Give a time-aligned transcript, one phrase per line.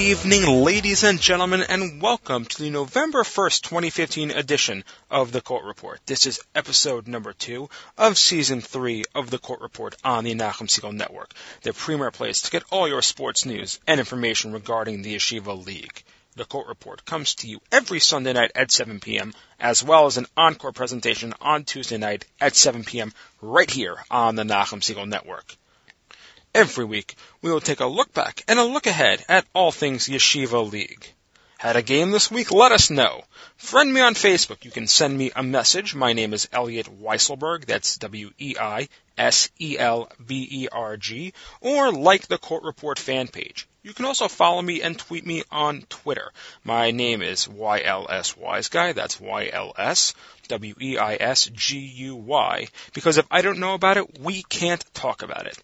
[0.00, 5.66] evening, ladies and gentlemen, and welcome to the November 1st, 2015 edition of the Court
[5.66, 6.00] Report.
[6.06, 7.68] This is episode number two
[7.98, 12.42] of season three of the Court Report on the Nachum Segal Network, the premier place
[12.42, 16.02] to get all your sports news and information regarding the Yeshiva League.
[16.34, 20.16] The Court Report comes to you every Sunday night at 7 p.m., as well as
[20.16, 23.12] an encore presentation on Tuesday night at 7 p.m.
[23.42, 25.56] right here on the Nachum Segal Network.
[26.52, 30.08] Every week, we will take a look back and a look ahead at all things
[30.08, 31.06] Yeshiva League.
[31.58, 32.50] Had a game this week?
[32.50, 33.22] Let us know.
[33.56, 34.64] Friend me on Facebook.
[34.64, 35.94] You can send me a message.
[35.94, 37.66] My name is Elliot Weiselberg.
[37.66, 38.92] That's W-E-I-S-E-L-B-E-R-G.
[41.60, 43.68] Or like the Court Report fan page.
[43.84, 46.32] You can also follow me and tweet me on Twitter.
[46.64, 48.92] My name is YLS Wise Guy.
[48.92, 50.14] That's YLS
[50.48, 51.48] W-E-I-S-G-U-Y.
[52.92, 55.62] Because if I don't know about it, we can't talk about it.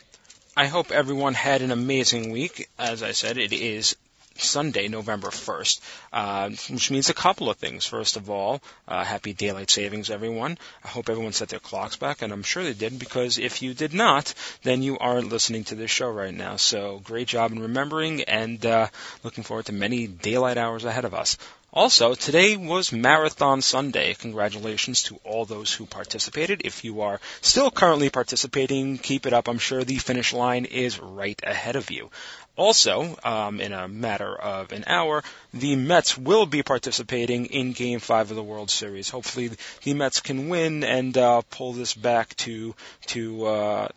[0.56, 2.68] I hope everyone had an amazing week.
[2.80, 3.94] As I said, it is
[4.36, 5.80] Sunday, November 1st,
[6.12, 7.86] uh, which means a couple of things.
[7.86, 10.58] First of all, uh, happy daylight savings, everyone.
[10.84, 13.74] I hope everyone set their clocks back, and I'm sure they did, because if you
[13.74, 16.56] did not, then you aren't listening to this show right now.
[16.56, 18.88] So great job in remembering, and uh,
[19.22, 21.38] looking forward to many daylight hours ahead of us.
[21.76, 24.14] Also, today was Marathon Sunday.
[24.14, 26.62] Congratulations to all those who participated.
[26.64, 29.48] If you are still currently participating, keep it up.
[29.48, 32.10] I'm sure the finish line is right ahead of you.
[32.56, 37.98] Also, um, in a matter of an hour, the Mets will be participating in Game
[37.98, 39.10] Five of the World Series.
[39.10, 39.50] Hopefully,
[39.82, 42.74] the Mets can win and uh, pull this back to
[43.06, 43.88] to uh,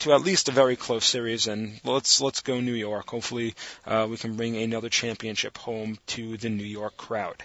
[0.00, 1.46] to at least a very close series.
[1.46, 3.08] And let's let's go New York.
[3.08, 3.54] Hopefully,
[3.86, 7.40] uh, we can bring another championship home to the New York crowd.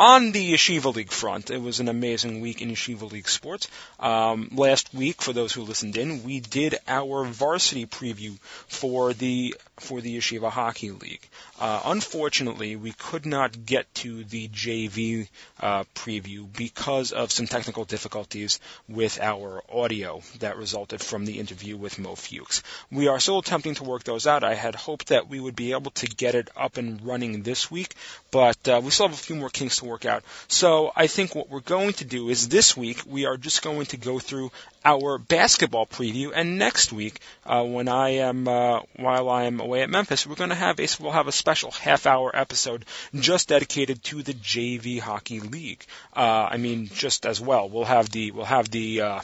[0.00, 3.68] On the Yeshiva League front, it was an amazing week in Yeshiva League sports.
[3.98, 8.38] Um, last week, for those who listened in, we did our varsity preview
[8.68, 11.26] for the for the Yeshiva Hockey League.
[11.60, 15.28] Uh, unfortunately, we could not get to the JV
[15.60, 21.76] uh, preview because of some technical difficulties with our audio that resulted from the interview
[21.76, 22.62] with Mo Fuchs.
[22.90, 24.44] We are still attempting to work those out.
[24.44, 27.70] I had hoped that we would be able to get it up and running this
[27.70, 27.94] week,
[28.30, 30.22] but uh, we still have a few more kinks to work out.
[30.48, 33.86] So I think what we're going to do is this week we are just going
[33.86, 34.50] to go through
[34.84, 39.82] our basketball preview, and next week uh, when I am uh, while I am away
[39.82, 42.84] at Memphis, we're going to have a we'll have a special half hour episode
[43.14, 45.84] just dedicated to the JV Hockey League.
[46.14, 49.20] Uh, I mean, just as well, we'll have the we'll have the uh,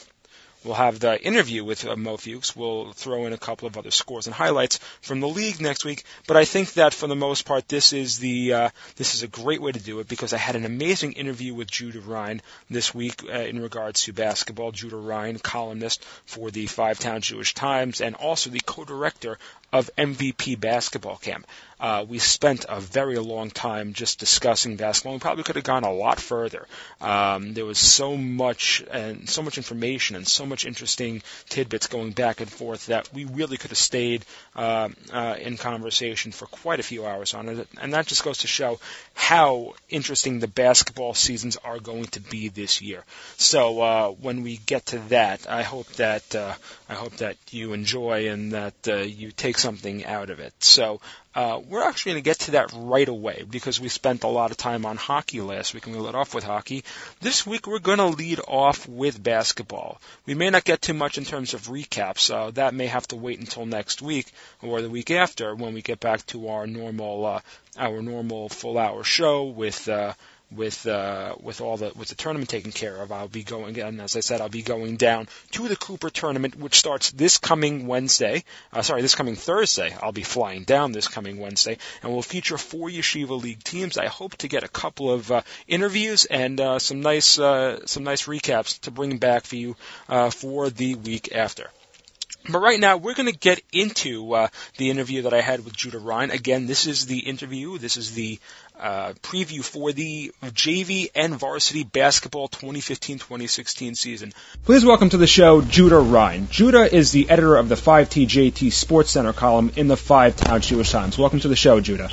[0.65, 2.55] We'll have the interview with uh, Mo Fuchs.
[2.55, 6.03] We'll throw in a couple of other scores and highlights from the league next week.
[6.27, 9.27] But I think that for the most part, this is the uh, this is a
[9.27, 12.95] great way to do it because I had an amazing interview with Judah Rhine this
[12.95, 14.71] week uh, in regards to basketball.
[14.71, 19.37] Judah Rhine, columnist for the Five Town Jewish Times and also the co-director
[19.75, 21.45] of MVP Basketball Camp.
[21.77, 25.13] Uh, we spent a very long time just discussing basketball.
[25.13, 26.65] We probably could have gone a lot further.
[27.01, 32.11] Um, there was so much and so much information and so much interesting tidbits going
[32.11, 34.25] back and forth that we really could have stayed
[34.55, 37.67] uh, uh, in conversation for quite a few hours on it.
[37.81, 38.79] And that just goes to show
[39.13, 43.03] how interesting the basketball seasons are going to be this year.
[43.35, 46.53] So uh, when we get to that, I hope that uh,
[46.87, 50.53] I hope that you enjoy and that uh, you take something out of it.
[50.59, 50.99] So
[51.35, 54.51] Uh, we're actually going to get to that right away because we spent a lot
[54.51, 56.81] of time on hockey last week and we let off with hockey.
[57.19, 59.99] This week we're going to lead off with basketball.
[60.25, 62.31] We may not get too much in terms of recaps.
[62.33, 64.27] Uh, that may have to wait until next week
[64.61, 67.41] or the week after when we get back to our normal uh,
[67.77, 70.13] our normal full hour show with uh,
[70.51, 73.11] with uh, with all the with the tournament taken care of.
[73.11, 76.57] I'll be going, and as I said, I'll be going down to the Cooper tournament,
[76.57, 78.43] which starts this coming Wednesday.
[78.71, 79.95] Uh, sorry, this coming Thursday.
[80.01, 83.97] I'll be flying down this coming Wednesday, and we'll feature four Yeshiva League teams.
[83.97, 88.03] I hope to get a couple of uh, interviews and uh, some nice uh, some
[88.03, 89.75] nice recaps to bring back for you
[90.09, 91.69] uh, for the week after.
[92.47, 94.47] But right now, we're going to get into uh,
[94.77, 96.29] the interview that I had with Judah Rhine.
[96.29, 97.79] Again, this is the interview.
[97.79, 98.39] This is the
[98.79, 104.33] uh, preview for the JV and varsity basketball 2015-2016 season.
[104.63, 106.47] Please welcome to the show Judah Rhine.
[106.49, 110.91] Judah is the editor of the 5TJT Sports Center column in the Five Town Jewish
[110.91, 111.17] Times.
[111.17, 112.09] Welcome to the show, Judah.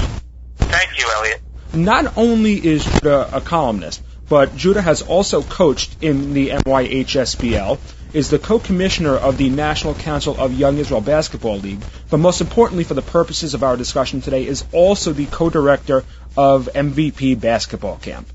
[0.57, 1.41] Thank you, Elliot.
[1.75, 7.79] Not only is Judah a columnist, but Judah has also coached in the NYHSBL
[8.13, 11.81] is the co-commissioner of the National Council of Young Israel Basketball League,
[12.11, 16.05] but most importantly for the purposes of our discussion today is also the co-director
[16.37, 18.27] of MVP Basketball Camp.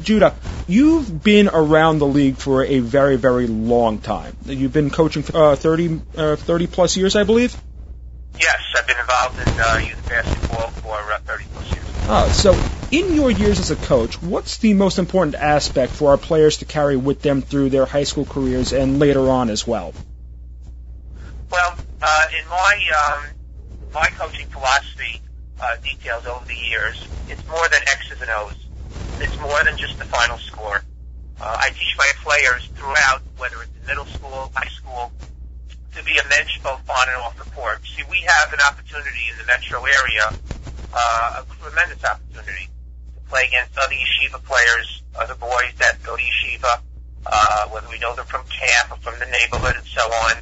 [0.00, 0.34] Judah,
[0.66, 4.36] you've been around the league for a very, very long time.
[4.46, 7.54] You've been coaching for uh, 30, uh, 30 plus years, I believe?
[8.40, 11.44] Yes, I've been involved in uh, youth basketball for uh, 30
[12.12, 12.54] Uh, so,
[12.90, 16.66] in your years as a coach, what's the most important aspect for our players to
[16.66, 19.94] carry with them through their high school careers and later on as well?
[21.50, 23.24] Well, uh, in my um,
[23.94, 25.22] my coaching philosophy
[25.58, 28.66] uh, details over the years, it's more than X's and O's.
[29.18, 30.84] It's more than just the final score.
[31.40, 35.10] Uh, I teach my players throughout, whether it's middle school, high school,
[35.96, 37.80] to be a mensch both on and off the court.
[37.86, 40.34] See, we have an opportunity in the metro area
[40.92, 42.68] uh, a tremendous opportunity
[43.14, 46.80] to play against other yeshiva players, other boys that go to yeshiva,
[47.26, 50.36] uh, whether we know them from camp or from the neighborhood and so on.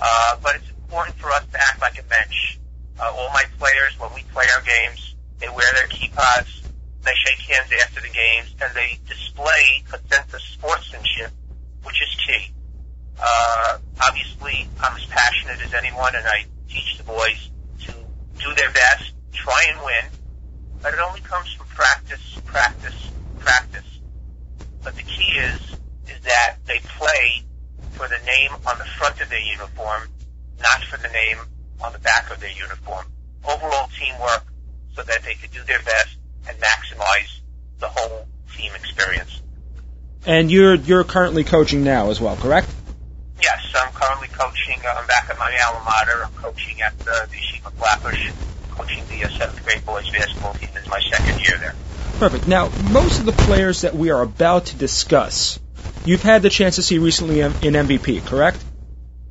[0.00, 2.58] Uh, but it's important for us to act like a mensch.
[3.00, 6.62] Uh, all my players, when we play our games, they wear their kippahs,
[7.02, 11.30] they shake hands after the games, and they display a sense of sportsmanship,
[11.84, 12.52] which is key.
[13.20, 17.50] Uh, obviously, I'm as passionate as anyone, and I teach the boys
[17.86, 17.92] to
[18.38, 20.20] do their best try and win,
[20.82, 24.00] but it only comes from practice, practice, practice.
[24.82, 25.60] But the key is,
[26.08, 27.42] is that they play
[27.92, 30.08] for the name on the front of their uniform,
[30.60, 31.38] not for the name
[31.80, 33.06] on the back of their uniform.
[33.44, 34.44] Overall teamwork
[34.94, 36.16] so that they could do their best
[36.48, 37.40] and maximize
[37.78, 38.26] the whole
[38.56, 39.40] team experience.
[40.26, 42.68] And you're you're currently coaching now as well, correct?
[43.40, 44.80] Yes, I'm currently coaching.
[44.84, 46.24] Uh, I'm back at my alma mater.
[46.24, 47.72] I'm coaching at the, the Yeshiva
[48.78, 50.68] coaching the uh, seventh grade boys basketball team.
[50.72, 51.74] This is my second year there.
[52.18, 52.46] Perfect.
[52.46, 55.58] Now, most of the players that we are about to discuss,
[56.04, 58.64] you've had the chance to see recently in MVP, correct?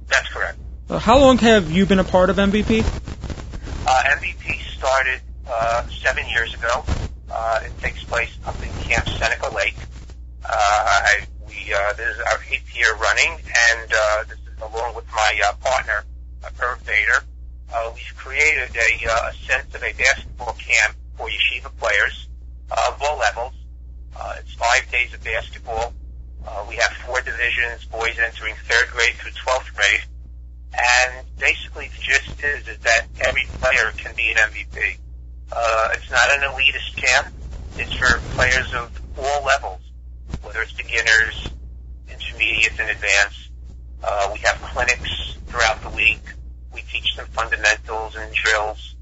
[0.07, 0.57] That's correct.
[0.89, 2.81] Uh, how long have you been a part of MVP?
[3.87, 6.83] Uh, MVP started uh, seven years ago.
[7.31, 9.75] Uh, it takes place up in Camp Seneca Lake.
[10.45, 14.95] Uh, I, we uh, this is our eighth year running, and uh, this is along
[14.95, 16.05] with my uh, partner,
[16.61, 17.23] Irv Bader
[17.73, 22.27] uh, we've created a, uh, a sense of a basketball camp for yeshiva players
[22.71, 23.53] uh, of all levels.
[24.15, 25.93] Uh, it's five days of basketball.
[26.47, 30.01] Uh, we have four divisions, boys entering third grade through 12th grade.
[30.73, 34.97] And basically the gist is, is that every player can be an MVP.
[35.51, 37.33] Uh, it's not an elitist camp.
[37.77, 39.81] It's for players of all levels,
[40.41, 41.49] whether it's beginners,
[42.09, 43.49] intermediate, and advanced.
[44.03, 46.21] Uh, we have clinics throughout the week.
[46.73, 48.95] We teach them fundamentals and drills.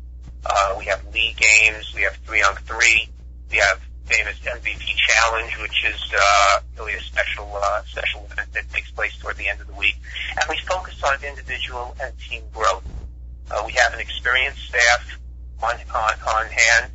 [0.46, 1.94] Uh, we have league games.
[1.96, 3.10] We have three on three.
[3.50, 8.72] We have famous MVP challenge, which is uh, really a special uh, special event that
[8.72, 9.96] takes place toward the end of the week.
[10.40, 12.84] And we focus on individual and team growth.
[13.50, 15.20] Uh, we have an experienced staff
[15.64, 16.92] on on, on hand,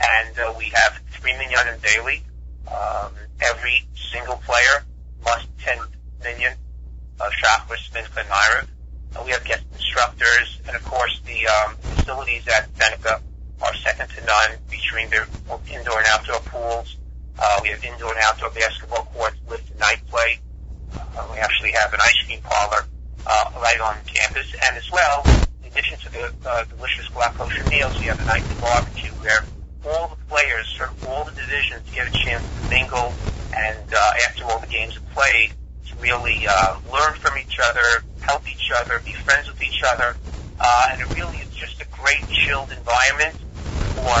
[0.00, 2.22] and uh, we have three minyanim daily.
[2.66, 4.84] Um, every single player
[5.24, 5.78] must ten
[6.22, 6.54] minyan
[7.20, 8.66] of Shachris, Mincha, and Maariv.
[9.16, 13.20] Uh, we have guest instructors, and of course the um, facilities at Seneca
[13.62, 15.26] are second to none, featuring their
[15.72, 16.96] indoor and outdoor pools.
[17.38, 20.38] Uh, we have indoor and outdoor basketball courts, and night play.
[20.94, 22.86] Uh, we actually have an ice cream parlor
[23.26, 25.22] uh, right on campus, and as well,
[25.62, 27.34] in addition to the uh, delicious black
[27.70, 29.44] meals, we have a nightly barbecue where
[29.86, 33.12] all the players from all the divisions get a chance to mingle,
[33.56, 35.52] and uh, after all the games are played,
[36.04, 40.14] really uh, learn from each other, help each other, be friends with each other,
[40.60, 43.34] uh, and it really is just a great chilled environment
[43.96, 44.12] for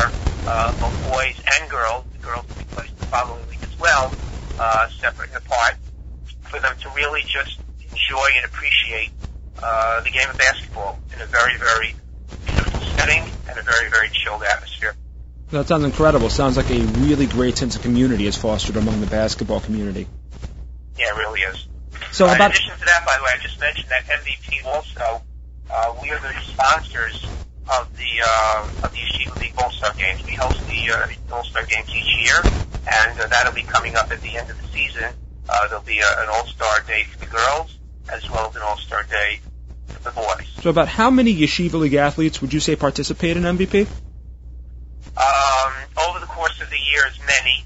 [0.46, 2.04] uh, both boys and girls.
[2.12, 4.14] The girls will be placed the following week as well,
[4.58, 5.76] uh, separate and apart,
[6.48, 9.10] for them to really just enjoy and appreciate
[9.62, 11.94] uh, the game of basketball in a very, very
[12.46, 14.94] beautiful setting and a very, very chilled atmosphere.
[15.50, 16.30] That sounds incredible.
[16.30, 20.08] Sounds like a really great sense of community is fostered among the basketball community.
[20.98, 21.66] Yeah, it really is.
[22.14, 24.64] So uh, about in addition to that, by the way, I just mentioned that MVP
[24.64, 25.20] also,
[25.68, 27.26] uh, we are the sponsors
[27.68, 30.24] of the uh, of the Yeshiva League All Star Games.
[30.24, 32.36] We host the uh, All Star Games each year,
[32.86, 35.10] and uh, that'll be coming up at the end of the season.
[35.48, 37.76] Uh, there'll be a, an All Star Day for the girls,
[38.08, 39.40] as well as an All Star Day
[39.88, 40.46] for the boys.
[40.62, 43.88] so about how many Yeshiva League athletes would you say participate in MVP?
[45.16, 45.72] Um,
[46.08, 47.64] over the course of the years, many,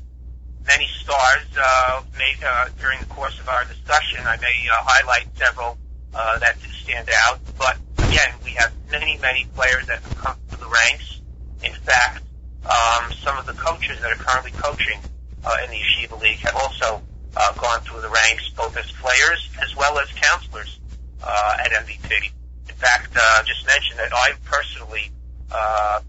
[0.69, 1.47] many stars.
[1.57, 2.03] Uh,
[2.47, 5.77] uh, during the course of our discussion, I may uh, highlight several
[6.15, 7.41] uh, that stand out.
[7.59, 11.21] But again, we have many, many players that have come through the ranks.
[11.65, 12.23] In fact,
[12.65, 15.01] um, some of the coaches that are currently coaching
[15.45, 17.03] uh, in the Yeshiva League have also
[17.37, 20.79] uh, gone through the ranks, both as players as well as counselors
[21.23, 22.31] uh, at MVP.
[22.69, 25.11] In fact, uh, just mentioned that I personally
[25.51, 26.01] uh,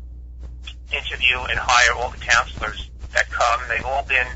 [0.92, 3.62] interview and hire all the counselors that come.
[3.68, 4.28] They've all been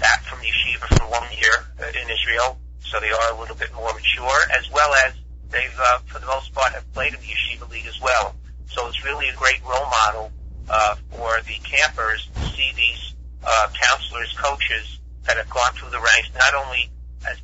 [0.00, 3.72] back from yeshiva for one year uh, in Israel, so they are a little bit
[3.74, 5.12] more mature, as well as
[5.50, 8.34] they've, uh, for the most part, have played in the yeshiva league as well.
[8.66, 10.32] So it's really a great role model
[10.68, 16.00] uh, for the campers to see these uh, counselors, coaches that have gone through the
[16.00, 16.90] ranks, not only
[17.28, 17.38] as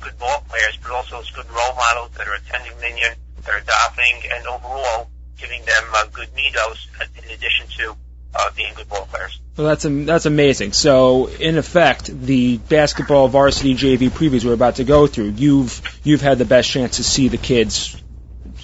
[0.00, 3.58] good ball players, but also as good role models that are attending Minyan, that are
[3.58, 7.96] adopting, and overall giving them uh, good midos in addition to
[8.34, 9.40] uh, being good ball players.
[9.58, 10.72] Well, that's that's amazing.
[10.72, 16.20] So, in effect, the basketball varsity JV previews we're about to go through, you've you've
[16.20, 18.00] had the best chance to see the kids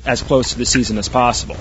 [0.07, 1.57] as close to the season as possible.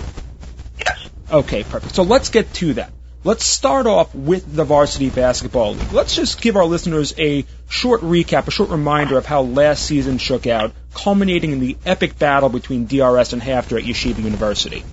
[0.78, 1.10] Yes.
[1.32, 1.96] Okay, perfect.
[1.96, 2.94] So let's get to that.
[3.24, 5.92] Let's start off with the varsity basketball league.
[5.92, 10.20] Let's just give our listeners a short recap, a short reminder of how last season
[10.20, 14.84] shook out, culminating in the epic battle between DRS and HAFTR at Yeshiva University.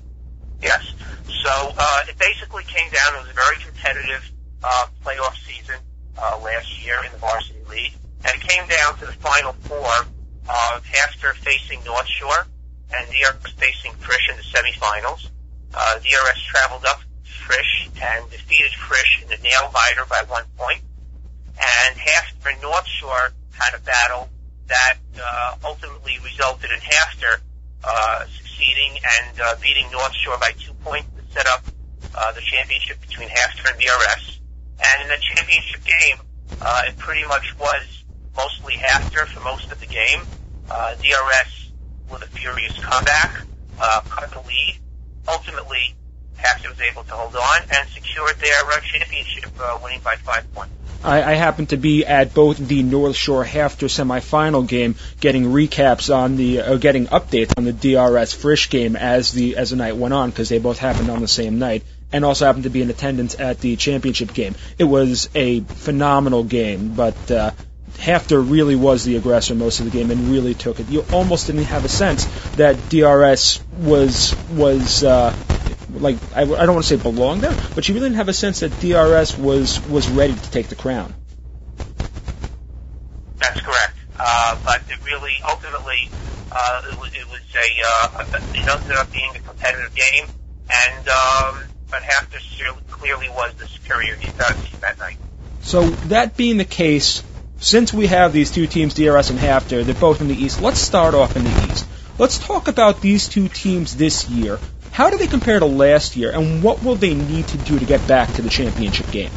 [0.63, 0.95] Yes.
[1.43, 3.17] So uh, it basically came down.
[3.17, 4.31] It was a very competitive
[4.63, 5.77] uh, playoff season
[6.19, 9.89] uh, last year in the varsity league, and it came down to the final four
[10.51, 12.47] of HAFTR facing North Shore
[12.93, 15.31] and DRS facing Frisch in the semifinals.
[15.73, 20.83] Uh, DRS traveled up Frisch and defeated Frisch in the nail biter by one point,
[21.57, 24.29] and HAFTR North Shore had a battle
[24.67, 27.41] that uh, ultimately resulted in HAFTR
[27.83, 31.65] uh, succeeding and uh, beating North Shore by two points set up
[32.15, 34.41] uh, the championship between HAFTR and DRS.
[34.85, 36.17] And in the championship game,
[36.61, 38.05] uh, it pretty much was
[38.37, 40.23] mostly HAFTR for most of the game.
[40.71, 41.73] Uh, DRS
[42.11, 43.43] with a furious comeback,
[43.81, 44.79] uh, cut the lead.
[45.29, 45.95] Ultimately,
[46.39, 50.53] HAFTR was able to hold on and secured their uh, championship, uh, winning by five
[50.55, 50.73] points.
[51.03, 56.15] I, I happened to be at both the North Shore HAFTR semifinal game, getting recaps
[56.15, 59.97] on the, uh, getting updates on the DRS Frisch game as the as the night
[59.97, 62.83] went on because they both happened on the same night, and also happened to be
[62.83, 64.55] in attendance at the championship game.
[64.79, 67.53] It was a phenomenal game, but uh,
[67.99, 70.89] HAFTR really was the aggressor most of the game and really took it.
[70.89, 72.25] You almost didn't have a sense
[72.57, 75.05] that DRS was was.
[75.05, 75.35] Uh,
[75.99, 78.33] like I, I don't want to say belonged there, but you really didn't have a
[78.33, 81.15] sense that DRS was was ready to take the crown.
[83.39, 83.95] That's correct.
[84.19, 86.11] Uh, but it really, ultimately,
[86.53, 90.27] uh, it was, it was a, uh, it ended up being a competitive game,
[90.71, 91.59] and, um,
[91.91, 94.31] but HAFTR clearly was the superior team
[94.83, 95.17] that night.
[95.63, 97.23] So that being the case,
[97.61, 100.61] since we have these two teams, DRS and HAFTR, they're both in the East.
[100.61, 101.87] Let's start off in the East.
[102.19, 104.59] Let's talk about these two teams this year.
[105.01, 107.87] How do they compare to last year, and what will they need to do to
[107.87, 109.31] get back to the championship game?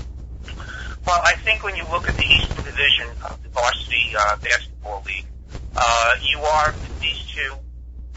[1.07, 5.01] Well, I think when you look at the Eastern Division of the varsity uh, basketball
[5.05, 5.25] league,
[5.73, 7.53] uh, you are these two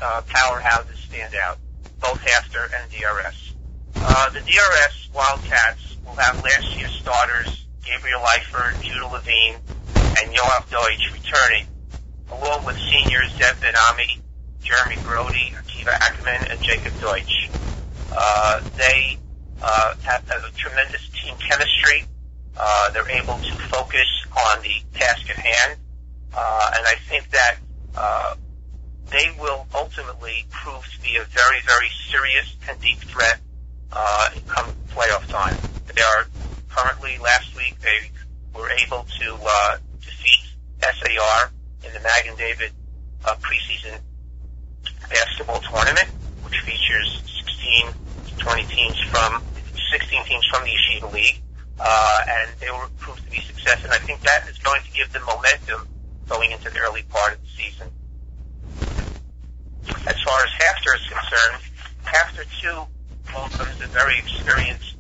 [0.03, 1.59] uh, powerhouses stand out,
[2.01, 3.55] both HAFTR and DRS.
[3.95, 9.55] Uh, the DRS Wildcats will have last year's starters, Gabriel Leifer, Judah Levine,
[9.95, 11.69] and Yoav Deutsch returning,
[12.33, 14.21] along with seniors Zev Ben-Ami,
[14.67, 17.51] Jeremy Brody, Akiva Ackerman, and Jacob Deutsch.
[18.11, 19.19] Uh, they
[19.63, 22.05] uh, have, have a tremendous team chemistry.
[22.59, 25.79] Uh, they're able to focus on the task at hand,
[26.37, 27.57] uh, and I think that
[27.97, 28.35] uh,
[29.11, 33.41] they will ultimately prove to be a very, very serious and deep threat
[33.93, 35.55] uh, come playoff time.
[35.95, 36.27] They are
[36.69, 38.11] currently last week they
[38.55, 41.53] were able to uh, defeat SAR
[41.87, 42.73] in the Magen David
[43.25, 44.01] uh, preseason
[45.09, 46.09] basketball tournament,
[46.43, 47.93] which features 16
[48.27, 49.43] to 20 teams from
[49.93, 51.43] 16 teams from the Yeshiva League,
[51.79, 53.85] uh, and they will prove to be success.
[53.85, 55.89] And I think that is going to give them momentum
[56.29, 57.89] going into the early part of the season.
[60.07, 61.63] As far as HAFTR is concerned,
[62.05, 62.87] HAFTR too
[63.35, 64.97] welcomes a very experienced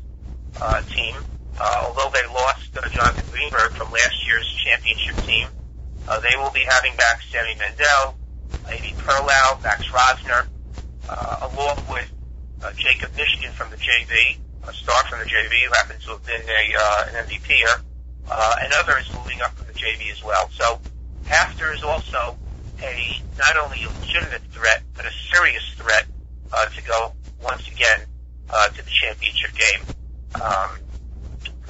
[0.60, 1.14] uh, team.
[1.58, 5.48] Uh, although they lost uh, Jonathan Greenberg from last year's championship team,
[6.08, 8.15] uh, they will be having back Sammy Mendel,
[8.66, 10.46] Avi Perlow, Max Rosner,
[11.08, 12.10] uh, along with
[12.62, 16.24] uh, Jacob Michigan from the JV, a star from the JV who happens to have
[16.26, 17.80] been a, uh, an MVP here,
[18.30, 20.48] uh, and others moving up from the JV as well.
[20.50, 20.80] So
[21.24, 22.36] HAFTR is also
[22.82, 26.04] a not only a legitimate threat, but a serious threat
[26.52, 28.00] uh, to go once again
[28.50, 30.42] uh, to the championship game.
[30.42, 30.70] Um,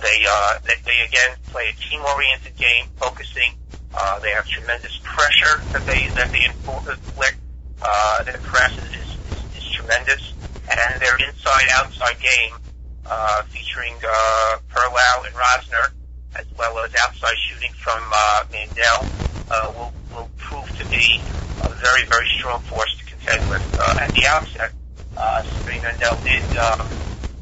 [0.03, 3.55] they, uh, they they again play a team-oriented game, focusing.
[3.95, 7.39] Uh, they have tremendous pressure that they that they inflict.
[7.83, 8.93] Uh, their press is,
[9.29, 10.35] is, is tremendous,
[10.71, 12.57] and their inside-outside game,
[13.05, 15.93] uh, featuring uh, Perlow and Rosner,
[16.35, 19.09] as well as outside shooting from uh, Mandel,
[19.51, 21.25] uh, will will prove to be
[21.61, 23.65] a very very strong force to contend with.
[23.79, 24.73] Uh, at the outset,
[25.17, 26.89] uh, Sabine Mandel did um,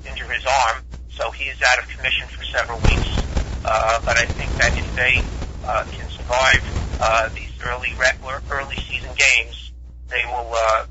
[0.04, 3.26] injure his arm, so he is out of commission for several weeks.
[3.64, 5.24] Uh, but I think that if they
[5.64, 6.62] uh, can survive
[7.00, 9.72] uh, these early regular, early season games,
[10.08, 10.84] they will uh,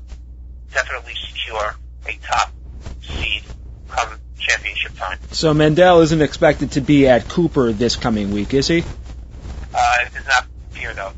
[0.72, 1.74] definitely secure
[2.06, 2.52] a top
[3.02, 3.42] seed
[3.88, 5.18] come championship time.
[5.30, 8.84] So Mandel isn't expected to be at Cooper this coming week, is he?
[9.74, 10.46] Uh, not
[10.92, 11.12] though.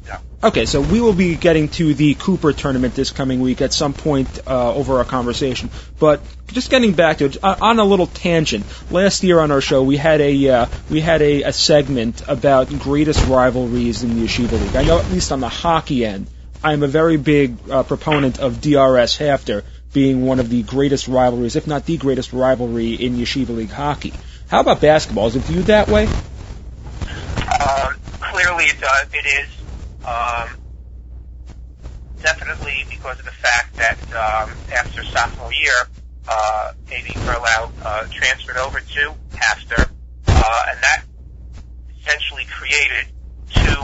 [0.45, 3.95] Okay, so we will be getting to the Cooper tournament this coming week at some
[3.95, 5.71] point uh, over our conversation.
[5.99, 8.65] But just getting back to it, uh, on a little tangent.
[8.91, 12.69] Last year on our show, we had a uh, we had a, a segment about
[12.79, 14.77] greatest rivalries in the Yeshiva League.
[14.77, 16.29] I know at least on the hockey end,
[16.63, 21.57] I'm a very big uh, proponent of DRS HAFTR being one of the greatest rivalries,
[21.57, 24.13] if not the greatest rivalry in Yeshiva League hockey.
[24.49, 25.29] How about basketball?
[25.29, 26.07] Is it viewed that way?
[26.07, 29.07] Um, clearly, it does.
[29.15, 29.56] It is.
[30.07, 30.49] Um,
[32.23, 35.89] definitely because of the fact that um, after sophomore year,
[36.29, 37.11] uh, A.B.
[37.11, 39.89] Perlow uh, transferred over to HAFTR,
[40.29, 41.03] uh, and that
[42.01, 43.13] essentially created
[43.53, 43.83] two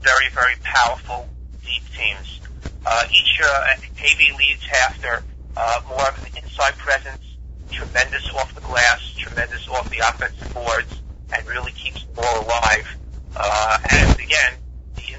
[0.00, 1.28] very, very powerful
[1.64, 2.40] deep teams.
[2.84, 3.64] Uh, each uh,
[3.98, 4.32] A.B.
[4.38, 5.22] leads HAFTR
[5.56, 7.22] uh, more of an inside presence,
[7.70, 11.00] tremendous off the glass, tremendous off the offensive boards,
[11.34, 12.96] and really keeps the ball alive.
[13.36, 14.52] Uh, and again,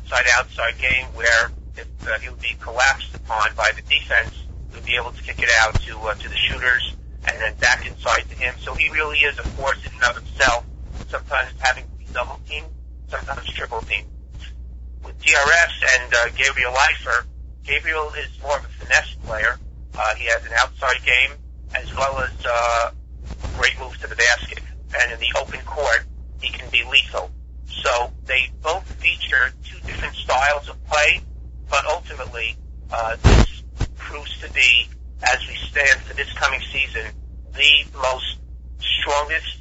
[0.05, 4.33] the inside-outside game where if uh, he would be collapsed upon by the defense,
[4.69, 6.95] he would be able to kick it out to uh, to the shooters
[7.27, 8.53] and then back inside to him.
[8.59, 10.65] So he really is a force in and of himself.
[11.09, 12.67] Sometimes having to be double teamed,
[13.09, 14.07] sometimes triple teamed.
[15.03, 17.25] With DRS and uh, Gabriel Leifer,
[17.63, 19.59] Gabriel is more of a finesse player.
[19.97, 21.31] Uh, he has an outside game
[21.75, 22.91] as well as uh,
[23.57, 24.61] great moves to the basket.
[25.01, 26.05] And in the open court,
[26.41, 27.31] he can be lethal.
[27.69, 31.21] So they both feature two different styles of play,
[31.69, 32.55] but ultimately,
[32.91, 33.63] uh, this
[33.95, 34.87] proves to be,
[35.23, 37.11] as we stand for this coming season,
[37.53, 38.37] the most
[38.79, 39.57] strongest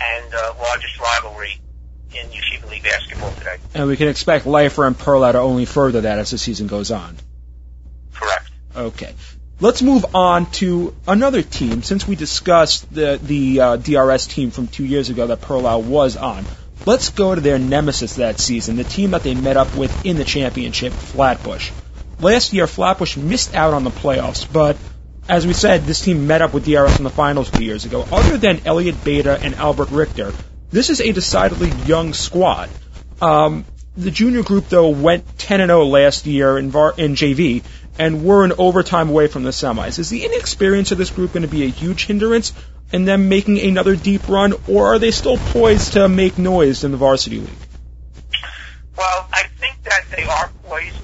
[0.00, 1.60] and uh, largest rivalry
[2.14, 3.56] in Yeshiva League basketball today.
[3.74, 6.90] And we can expect Leifer and Perlow to only further that as the season goes
[6.90, 7.16] on.
[8.12, 8.50] Correct.
[8.74, 9.14] Okay.
[9.58, 11.82] Let's move on to another team.
[11.82, 16.16] Since we discussed the the uh, DRS team from two years ago that Perlow was
[16.16, 16.44] on,
[16.84, 20.16] let's go to their nemesis that season, the team that they met up with in
[20.16, 21.70] the championship, Flatbush.
[22.20, 24.76] Last year, Flatbush missed out on the playoffs, but
[25.28, 28.06] as we said, this team met up with DRS in the finals two years ago.
[28.12, 30.32] Other than Elliot Beta and Albert Richter,
[30.70, 32.70] this is a decidedly young squad.
[33.20, 33.64] Um,
[33.96, 37.62] the junior group, though, went 10 and 0 last year in, var- in JV,
[37.98, 39.98] and were an overtime away from the semis.
[39.98, 42.52] Is the inexperience of this group going to be a huge hindrance
[42.92, 46.90] in them making another deep run, or are they still poised to make noise in
[46.90, 47.50] the varsity league?
[48.96, 50.98] Well, I think that they are poised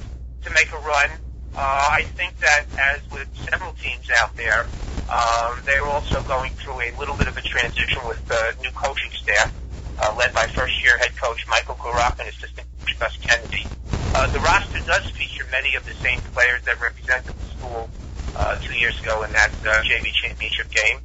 [0.44, 1.10] to make a run.
[1.54, 4.66] Uh, I think that as with several teams out there,
[5.10, 9.10] um, they're also going through a little bit of a transition with the new coaching
[9.10, 9.52] staff,
[10.00, 13.66] uh, led by first-year head coach Michael Gurak and assistant coach Gus Kennedy.
[14.14, 17.90] Uh, the roster does feature many of the same players that represented the school
[18.36, 20.98] uh, two years ago in that uh, JV championship game.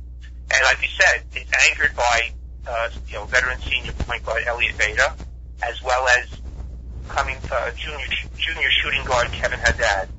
[0.51, 2.31] And like you said, it's anchored by
[2.67, 5.13] uh, you know veteran senior point guard Elliot Beta,
[5.63, 6.27] as well as
[7.07, 8.07] coming uh, junior
[8.37, 10.09] junior shooting guard Kevin Haddad.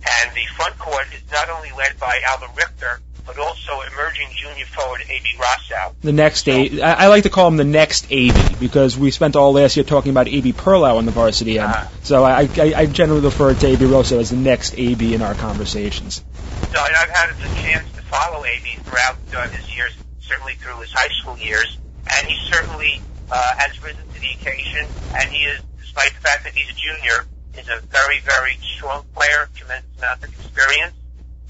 [0.00, 3.00] And the front court is not only led by Albert Richter,
[3.34, 5.28] but also emerging junior forward A.B.
[5.38, 5.94] Rossow.
[6.00, 9.36] The next A, I I like to call him the next AB because we spent
[9.36, 11.70] all last year talking about AB Perlow on the varsity end.
[11.70, 11.88] Uh-huh.
[12.02, 15.34] So I, I, I generally refer to AB Rosso as the next AB in our
[15.34, 16.24] conversations.
[16.72, 18.76] So I've had the chance to follow A.B.
[18.84, 23.82] throughout uh, this year's certainly through his high school years, and he certainly uh, has
[23.82, 24.86] risen to the occasion.
[25.14, 27.26] And he is, despite the fact that he's a junior,
[27.58, 30.94] is a very, very strong player, tremendous amount of experience.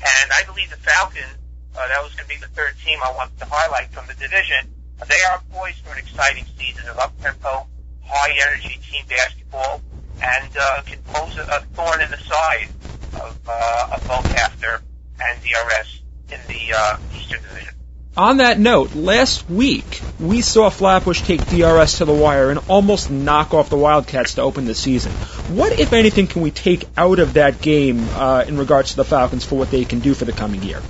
[0.00, 1.36] And I believe the Falcons,
[1.76, 4.14] uh, that was going to be the third team I wanted to highlight from the
[4.14, 4.72] division.
[5.08, 7.66] They are poised for an exciting season of up-tempo,
[8.04, 9.80] high-energy team basketball,
[10.22, 12.68] and uh, can pose a, a thorn in the side
[13.14, 14.82] of, uh, of both HAFTR
[15.20, 16.02] and DRS
[16.32, 17.74] in the uh, Eastern Division.
[18.16, 23.10] On that note, last week we saw Flatbush take DRS to the wire and almost
[23.10, 25.12] knock off the Wildcats to open the season.
[25.54, 29.04] What, if anything, can we take out of that game uh, in regards to the
[29.04, 30.82] Falcons for what they can do for the coming year?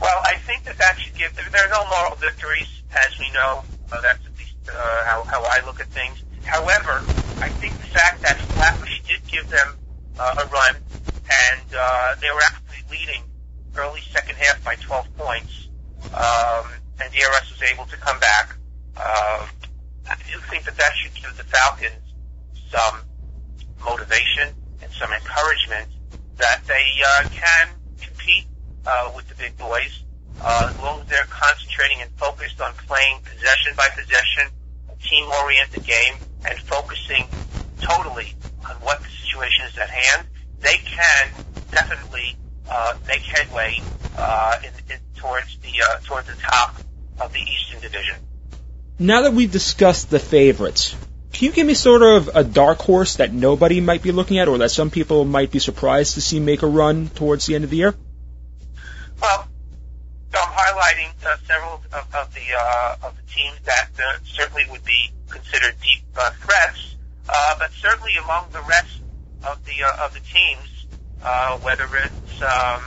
[0.00, 1.34] Well, I think that that should give.
[1.34, 3.62] There are no moral victories, as we know.
[3.92, 6.22] Uh, that's at least uh, how, how I look at things.
[6.44, 7.04] However,
[7.40, 9.76] I think the fact that Flatbush did give them
[10.18, 13.22] uh, a run, and uh, they were actually leading
[13.76, 15.68] early second half by 12 points
[16.14, 16.66] um,
[17.00, 18.56] and DRS was able to come back.
[18.96, 19.46] Uh,
[20.08, 22.02] I do think that that should give the Falcons
[22.70, 23.00] some
[23.84, 25.88] motivation and some encouragement
[26.36, 27.68] that they uh, can
[28.00, 28.46] compete
[28.86, 30.02] uh, with the big boys
[30.42, 34.48] uh, as long as they're concentrating and focused on playing possession by possession,
[34.90, 36.14] a team-oriented game,
[36.48, 37.26] and focusing
[37.80, 38.34] totally
[38.68, 40.26] on what the situation is at hand.
[40.60, 41.30] They can
[41.70, 42.36] definitely
[42.68, 43.80] uh, make headway
[44.16, 46.76] uh, in, in, towards the uh, towards the top
[47.20, 48.16] of the Eastern Division.
[48.98, 50.94] Now that we've discussed the favorites,
[51.32, 54.48] can you give me sort of a dark horse that nobody might be looking at,
[54.48, 57.64] or that some people might be surprised to see make a run towards the end
[57.64, 57.94] of the year?
[59.20, 59.48] Well,
[60.32, 64.64] so I'm highlighting uh, several of, of the uh, of the teams that uh, certainly
[64.70, 66.96] would be considered deep uh, threats,
[67.28, 69.00] uh, but certainly among the rest
[69.46, 70.86] of the uh, of the teams,
[71.22, 72.82] uh, whether it's um,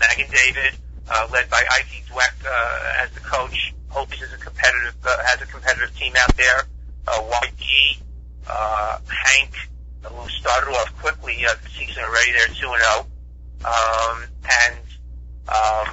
[0.00, 0.74] Magen David,
[1.08, 3.74] uh, led by Ike Dweck uh, as the coach.
[3.90, 6.64] Hopies is a competitive uh, has a competitive team out there.
[7.06, 8.02] Uh, YG,
[8.46, 9.54] uh, HANC,
[10.02, 12.32] who started off quickly uh, the season already.
[12.32, 13.06] They're two and zero,
[13.64, 14.76] um, and
[15.48, 15.88] um,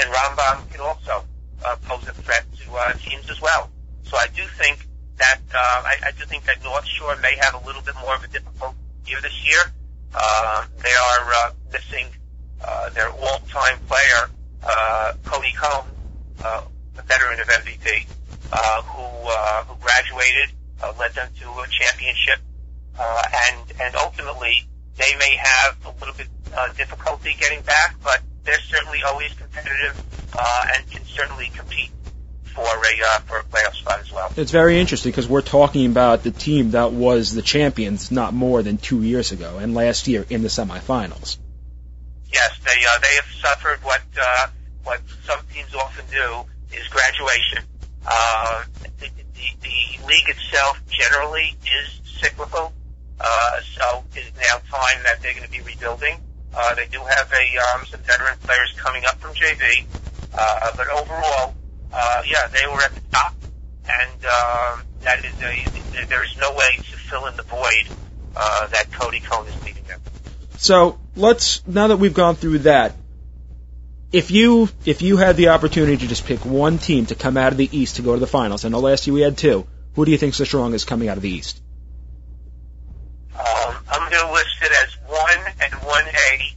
[0.00, 1.24] and Rambam can also
[1.64, 3.70] uh, pose a threat to uh, teams as well.
[4.02, 4.86] So I do think
[5.18, 8.14] that uh, I, I do think that North Shore may have a little bit more
[8.14, 8.74] of a difficult
[9.06, 9.60] year this year.
[10.14, 12.06] Uh, they are uh, missing
[12.64, 14.30] uh, their all-time player,
[14.64, 15.86] uh, Cody Cohn,
[16.42, 16.62] uh,
[16.98, 18.06] a veteran of MVP,
[18.52, 20.50] uh, who uh, who graduated,
[20.82, 22.40] uh, led them to a championship,
[22.98, 28.20] uh, and and ultimately they may have a little bit uh, difficulty getting back, but
[28.44, 30.02] they're certainly always competitive
[30.38, 31.90] uh, and can certainly compete
[32.44, 34.32] for a uh, for a playoff spot as well.
[34.36, 38.62] It's very interesting because we're talking about the team that was the champions not more
[38.62, 41.38] than two years ago and last year in the semifinals.
[42.32, 44.46] Yes, they uh, they have suffered what uh,
[44.84, 46.44] what some teams often do
[46.76, 47.64] is graduation.
[48.06, 48.64] Uh,
[48.98, 52.72] the, the, the league itself generally is cyclical,
[53.20, 56.18] uh, so it is now time that they're going to be rebuilding.
[56.54, 59.86] Uh, they do have a um, some veteran players coming up from JV,
[60.36, 61.54] uh, but overall,
[61.92, 63.34] uh, yeah, they were at the top,
[63.84, 67.86] and um, that is a there is no way to fill in the void
[68.36, 70.00] uh, that Cody Cohn is leaving them.
[70.58, 72.96] So let's now that we've gone through that,
[74.12, 77.52] if you if you had the opportunity to just pick one team to come out
[77.52, 79.66] of the East to go to the finals, I know last year we had two.
[79.94, 81.60] Who do you think's the strongest coming out of the East?
[83.34, 86.56] Um, I'm going to list it as one and one A,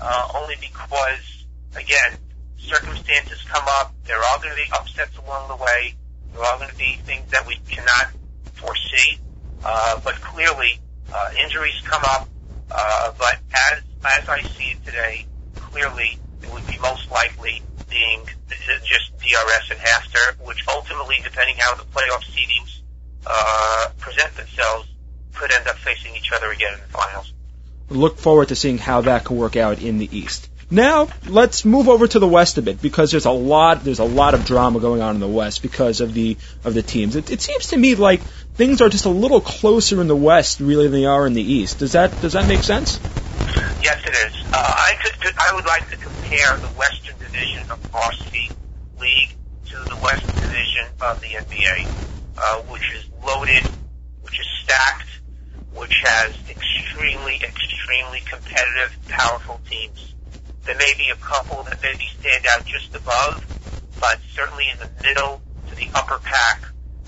[0.00, 1.46] uh, only because
[1.76, 2.18] again,
[2.58, 3.94] circumstances come up.
[4.04, 5.94] There are going to be upsets along the way.
[6.32, 8.12] There are going to be things that we cannot
[8.54, 9.18] foresee.
[9.64, 10.80] Uh, but clearly,
[11.12, 12.28] uh, injuries come up.
[12.70, 13.38] Uh, but
[13.72, 18.20] as as I see it today, clearly it would be most likely being
[18.84, 22.80] just DRS and HAFTR, which ultimately, depending how the playoff seedings
[23.26, 24.88] uh, present themselves,
[25.34, 27.33] could end up facing each other again in the finals.
[27.94, 30.48] Look forward to seeing how that can work out in the East.
[30.70, 34.04] Now let's move over to the West a bit because there's a lot there's a
[34.04, 37.16] lot of drama going on in the West because of the of the teams.
[37.16, 38.20] It, it seems to me like
[38.54, 41.42] things are just a little closer in the West really than they are in the
[41.42, 41.78] East.
[41.78, 42.98] Does that does that make sense?
[43.82, 44.44] Yes, it is.
[44.46, 48.50] Uh, I could, I would like to compare the Western Division of varsity
[48.98, 49.34] league
[49.66, 51.86] to the Western Division of the NBA,
[52.38, 53.62] uh, which is loaded,
[54.22, 55.08] which is stacked,
[55.74, 60.14] which has extremely, extremely competitive, powerful teams.
[60.64, 63.46] There may be a couple that maybe stand out just above,
[64.00, 66.62] but certainly in the middle to the upper pack,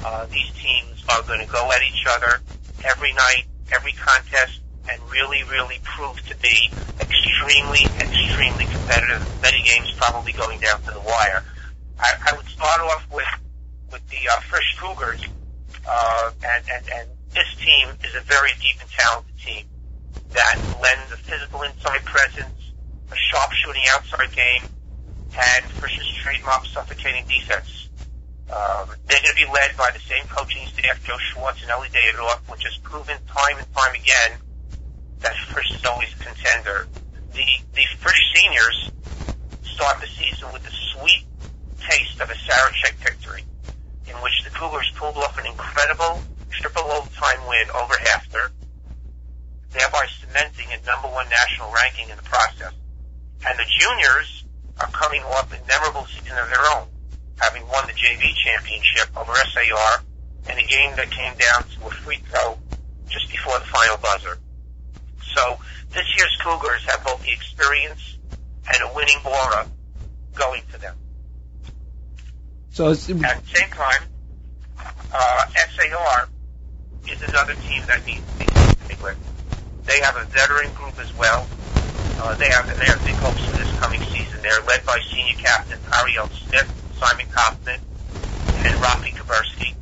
[0.05, 2.41] uh, these teams are going to go at each other
[2.85, 9.27] every night, every contest, and really, really proved to be extremely, extremely competitive.
[9.43, 11.43] Many games probably going down to the wire.
[11.99, 13.27] I, I would start off with
[13.91, 15.25] with the uh, Frisch Cougars,
[15.89, 19.65] uh, and, and and this team is a very deep and talented team
[20.33, 22.73] that lends a physical inside presence,
[23.13, 24.65] a sharp shooting outside game,
[25.37, 27.91] and Frisch's trademark suffocating defense.
[28.49, 31.93] Um, they're going to be led by the same coaching staff, Joe Schwartz and Ellie
[31.93, 34.41] Davidoff, which has proven time and time again
[35.21, 36.89] that Frisch is always a contender.
[37.35, 37.45] The,
[37.75, 38.91] the Frisch seniors
[39.63, 41.27] start the season with the sweet
[41.85, 43.45] taste of a Sarachek victory,
[44.09, 48.51] in which the Cougars pulled off an incredible triple overtime win over HAFTR,
[49.73, 52.73] thereby cementing a number one national ranking in the process.
[53.47, 54.45] And the juniors
[54.81, 56.89] are coming off a memorable season of their own
[57.41, 60.03] having won the JV championship over SAR
[60.51, 62.59] in a game that came down to a free throw
[63.09, 64.39] just before the final buzzer.
[65.35, 65.59] So
[65.91, 68.19] this year's Cougars have both the experience
[68.67, 69.67] and a winning aura
[70.35, 70.97] going for them.
[72.71, 74.03] So at the same time,
[75.13, 76.29] uh, SAR
[77.11, 79.19] is another team that needs to be with.
[79.85, 81.47] They have a veteran group as well.
[82.19, 84.41] Uh, they have they have big hopes for this coming season.
[84.43, 86.67] They're led by senior captain Ariel Smith,
[86.99, 87.81] Simon Kaufman,
[88.65, 89.75] and Rafi Kaburski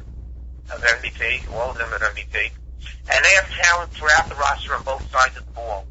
[0.72, 2.50] of MVP, all of them at MVP.
[3.10, 5.86] And they have talent throughout the roster on both sides of the ball.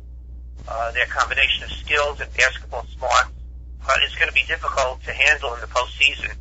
[0.67, 3.30] Uh, their combination of skills and basketball smarts
[3.88, 6.34] uh, is going to be difficult to handle in the postseason.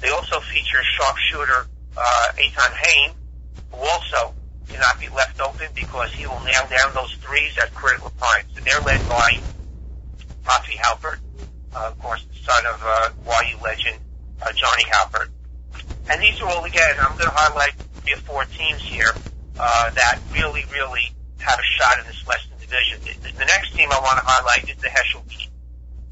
[0.00, 3.10] They also feature sharpshooter, uh, Eitan Hain,
[3.70, 4.34] who also
[4.68, 8.48] cannot be left open because he will nail down those threes at critical times.
[8.56, 9.38] And they're led by
[10.44, 11.18] Rafi Halpert,
[11.74, 13.10] uh, of course, the son of uh,
[13.48, 13.98] YU legend
[14.42, 15.28] uh, Johnny Halpert.
[16.10, 19.12] And these are all, again, I'm going to highlight three or four teams here
[19.58, 23.00] uh, that really, really have a shot in this Western Division.
[23.22, 25.48] The, the next team I want to highlight is the Heschel team,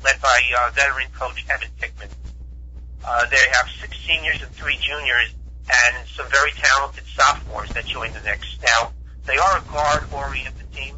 [0.04, 2.08] led by uh, veteran coach Evan Tickman.
[3.04, 5.34] Uh, they have six seniors and three juniors
[5.68, 8.62] and some very talented sophomores that join the next.
[8.62, 8.92] Now,
[9.26, 10.96] they are a guard-oriented team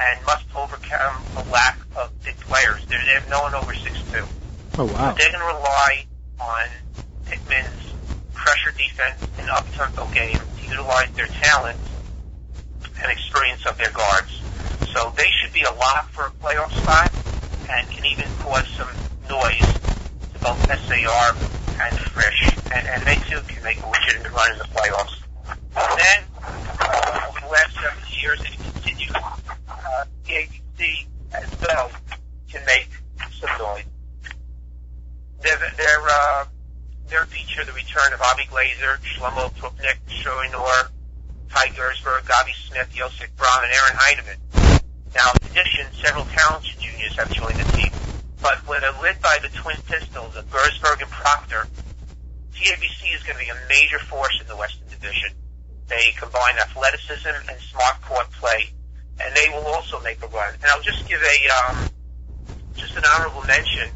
[0.00, 2.84] and must overcome a lack of big players.
[2.88, 4.26] They're, they have no one over 6'2".
[4.78, 4.92] Oh, wow.
[4.92, 6.04] But they're going to rely
[6.40, 6.66] on
[7.26, 7.94] Tickman's
[8.34, 11.78] pressure defense and up-tempo game to utilize their talent
[13.02, 14.40] and experience of their guards.
[14.94, 17.12] So they should be a lock for a playoff spot
[17.70, 18.88] and can even cause some
[19.28, 19.70] noise
[20.34, 22.56] to both SAR and Frisch.
[22.74, 25.16] And, and they too can make a legitimate run in the playoffs.
[25.76, 26.24] And then,
[26.80, 31.90] uh, over the last seven years, it continues, uh, TABC as well
[32.50, 32.88] can make
[33.38, 33.84] some noise.
[35.42, 36.44] They're, they're, uh,
[37.08, 40.90] their feature the return of Avi Glazer, Shlomo Prupnik, Shorinor,
[41.50, 44.36] Ty Gersberg, Gabi Smith, Yosef Braun, and Aaron Heineman.
[45.14, 47.90] Now, in addition, several talented juniors have joined the team.
[48.42, 51.66] But when they're led by the twin pistols of Gersberg and Proctor,
[52.54, 55.30] TABC is going to be a major force in the Western Division.
[55.88, 58.70] They combine athleticism and smart court play,
[59.20, 60.54] and they will also make a run.
[60.54, 61.90] And I'll just give a um,
[62.76, 63.88] just an honorable mention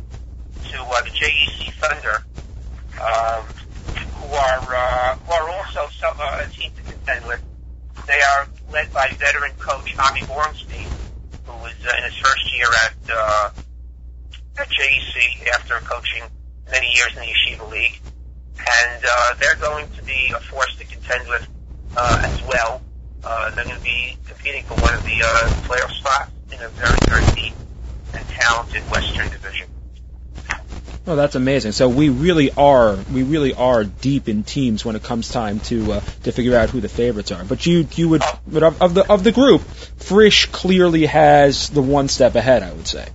[0.71, 2.25] to uh, the JEC Thunder,
[3.01, 3.45] um,
[4.17, 7.43] who are uh, who are also some uh, a team to contend with.
[8.07, 10.89] They are led by veteran coach Ami Borenstein,
[11.47, 13.51] who is uh, in his first year at uh,
[14.59, 16.23] at JEC after coaching
[16.71, 18.01] many years in the Yeshiva League,
[18.59, 21.47] and uh, they're going to be a force to contend with
[21.97, 22.83] uh, as well.
[23.23, 26.69] Uh, they're going to be competing for one of the uh, playoff spots in a
[26.69, 27.55] very very deep
[28.13, 29.69] and talented Western Division.
[31.07, 31.73] Oh, that's amazing.
[31.73, 35.95] So we really are we really are deep in teams when it comes time to
[35.95, 37.45] uh, to figure out who the favorites are.
[37.45, 41.83] But you you would but of, of the of the group, Frisch clearly has the
[41.83, 42.63] one step ahead.
[42.63, 43.07] I would say.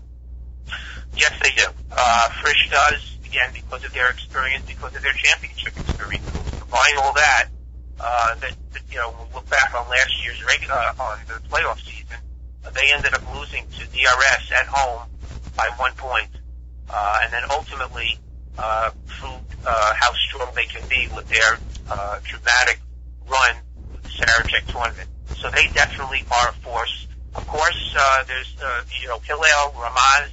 [1.19, 1.67] Yes, they do.
[1.91, 6.25] Uh, Frisch does again because of their experience, because of their championship experience.
[6.59, 7.47] Combine all that,
[7.99, 11.33] uh, that, that you know, we'll look back on last year's regular uh, on the
[11.49, 12.17] playoff season.
[12.65, 15.09] Uh, they ended up losing to DRS at home
[15.57, 16.29] by one point
[16.89, 18.17] uh, and then ultimately
[18.57, 22.79] uh, prove uh, how strong they can be with their uh, dramatic
[23.27, 23.55] run
[23.91, 25.09] with the Sarachek tournament.
[25.35, 27.07] So they definitely are a force.
[27.35, 30.29] Of course, uh, there's uh, you know Hillel, Ramaz,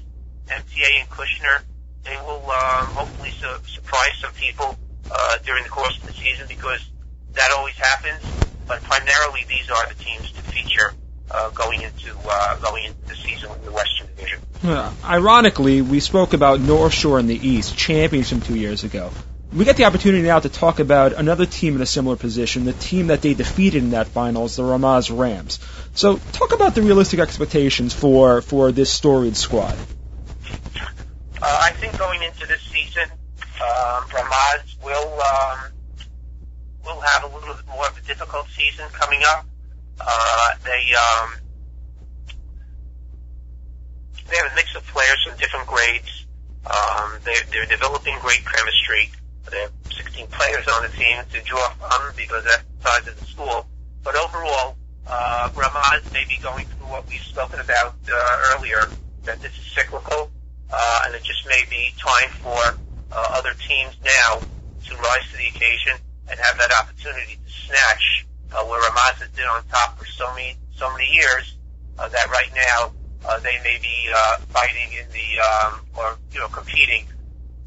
[0.47, 1.63] MTA, and Kushner.
[2.05, 4.77] They will um, hopefully su- surprise some people
[5.11, 6.89] uh, during the course of the season because
[7.33, 8.23] that always happens.
[8.67, 10.93] But primarily, these are the teams to feature
[11.31, 14.39] uh, going into uh, going into the season in the Western Division.
[14.65, 19.11] Uh, ironically, we spoke about North Shore in the East, champions from two years ago.
[19.53, 22.73] we get the opportunity now to talk about another team in a similar position, the
[22.73, 25.59] team that they defeated in that finals, the Ramaz Rams.
[25.95, 29.77] So, talk about the realistic expectations for for this storied squad.
[31.43, 33.09] Uh, I think going into this season,
[33.63, 35.73] um, Ramaz will um,
[36.85, 39.47] will have a little bit more of a difficult season coming up.
[40.01, 41.31] Uh, they um,
[44.29, 46.27] they have a mix of players from different grades.
[46.67, 49.11] Um, they're, they're developing great chemistry.
[49.51, 53.21] They have 16 players on the team to draw from because that's the size of
[53.21, 53.67] the school.
[54.03, 58.89] But overall, uh, Ramaz may be going through what we've spoken about uh, earlier,
[59.23, 60.31] that this is cyclical,
[60.71, 62.79] uh, and it just may be time for
[63.13, 64.41] uh, other teams now
[64.85, 65.95] to rise to the occasion
[66.29, 68.81] and have that opportunity to snatch uh, where
[69.21, 71.57] has been on top for so many so many years
[71.99, 72.93] uh, that right now
[73.25, 77.05] uh, they may be uh, fighting in the um, or you know competing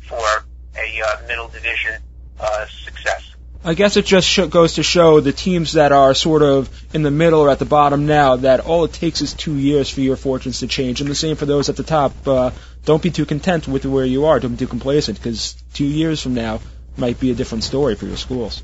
[0.02, 2.02] for a uh, middle division
[2.40, 3.36] uh, success.
[3.64, 7.02] I guess it just sh- goes to show the teams that are sort of in
[7.02, 10.00] the middle or at the bottom now that all it takes is two years for
[10.00, 12.14] your fortunes to change, and the same for those at the top.
[12.26, 12.52] Uh,
[12.90, 14.40] don't be too content with where you are.
[14.40, 16.60] Don't be too complacent, because two years from now
[16.98, 18.64] might be a different story for your schools.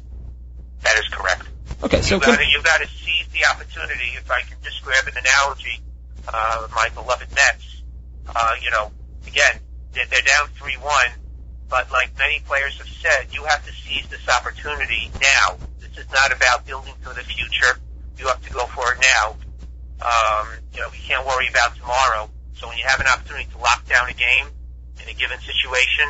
[0.81, 1.43] That is correct.
[1.83, 4.17] Okay, so you got to you got to seize the opportunity.
[4.17, 5.79] If I can just grab an analogy,
[6.27, 7.83] uh, my beloved Mets.
[8.27, 8.91] Uh, you know,
[9.27, 9.59] again,
[9.93, 11.11] they're, they're down three one
[11.69, 15.57] but like many players have said, you have to seize this opportunity now.
[15.79, 17.79] This is not about building for the future.
[18.17, 19.35] You have to go for it now.
[20.01, 22.29] Um, you know, we can't worry about tomorrow.
[22.55, 24.47] So when you have an opportunity to lock down a game
[25.01, 26.05] in a given situation,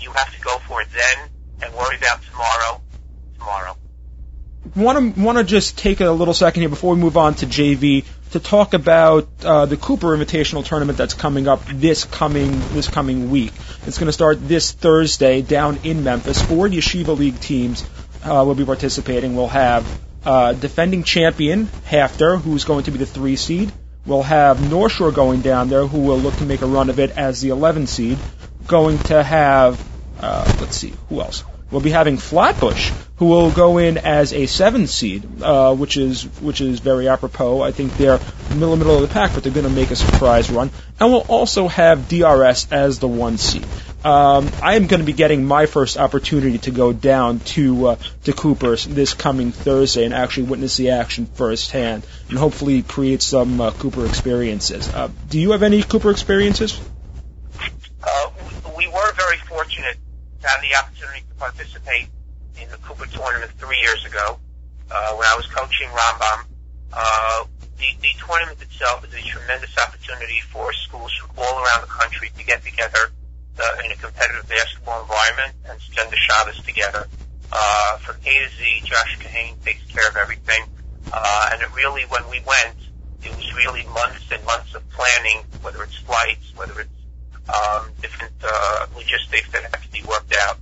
[0.00, 1.28] you have to go for it then
[1.62, 2.80] and worry about tomorrow,
[3.38, 3.76] tomorrow.
[4.74, 7.46] Want to want to just take a little second here before we move on to
[7.46, 12.88] JV to talk about uh, the Cooper Invitational Tournament that's coming up this coming this
[12.88, 13.52] coming week.
[13.86, 16.42] It's going to start this Thursday down in Memphis.
[16.42, 17.88] Four Yeshiva League teams
[18.24, 19.36] uh, will be participating.
[19.36, 19.86] We'll have
[20.24, 23.72] uh, defending champion HAFTR, who's going to be the three seed.
[24.08, 26.98] We'll have North Shore going down there, who will look to make a run of
[26.98, 28.16] it as the 11 seed.
[28.66, 29.86] Going to have,
[30.18, 31.44] uh, let's see, who else?
[31.70, 36.22] We'll be having Flatbush, who will go in as a seven seed, uh, which is
[36.40, 37.60] which is very apropos.
[37.60, 40.50] I think they're middle middle of the pack, but they're going to make a surprise
[40.50, 40.70] run.
[40.98, 43.66] And we'll also have DRS as the one seed.
[44.02, 47.96] Um, I am going to be getting my first opportunity to go down to uh,
[48.24, 53.60] to Cooper's this coming Thursday and actually witness the action firsthand, and hopefully create some
[53.60, 54.88] uh, Cooper experiences.
[54.88, 56.80] Uh, do you have any Cooper experiences?
[58.02, 58.30] Uh,
[58.76, 59.98] we were very fortunate
[60.40, 62.08] to have the opportunity participate
[62.60, 64.38] in the Cooper tournament three years ago
[64.90, 66.44] uh, when I was coaching Rambam.
[66.92, 67.44] Uh,
[67.78, 72.30] the, the tournament itself is a tremendous opportunity for schools from all around the country
[72.36, 73.12] to get together
[73.58, 77.06] uh, in a competitive basketball environment and spend the Shabbos together.
[77.50, 80.64] Uh, from A to Z, Josh Kahane takes care of everything.
[81.12, 82.76] Uh, and it really, when we went,
[83.24, 86.90] it was really months and months of planning, whether it's flights, whether it's
[87.48, 90.58] um, different uh, logistics that have to be worked out.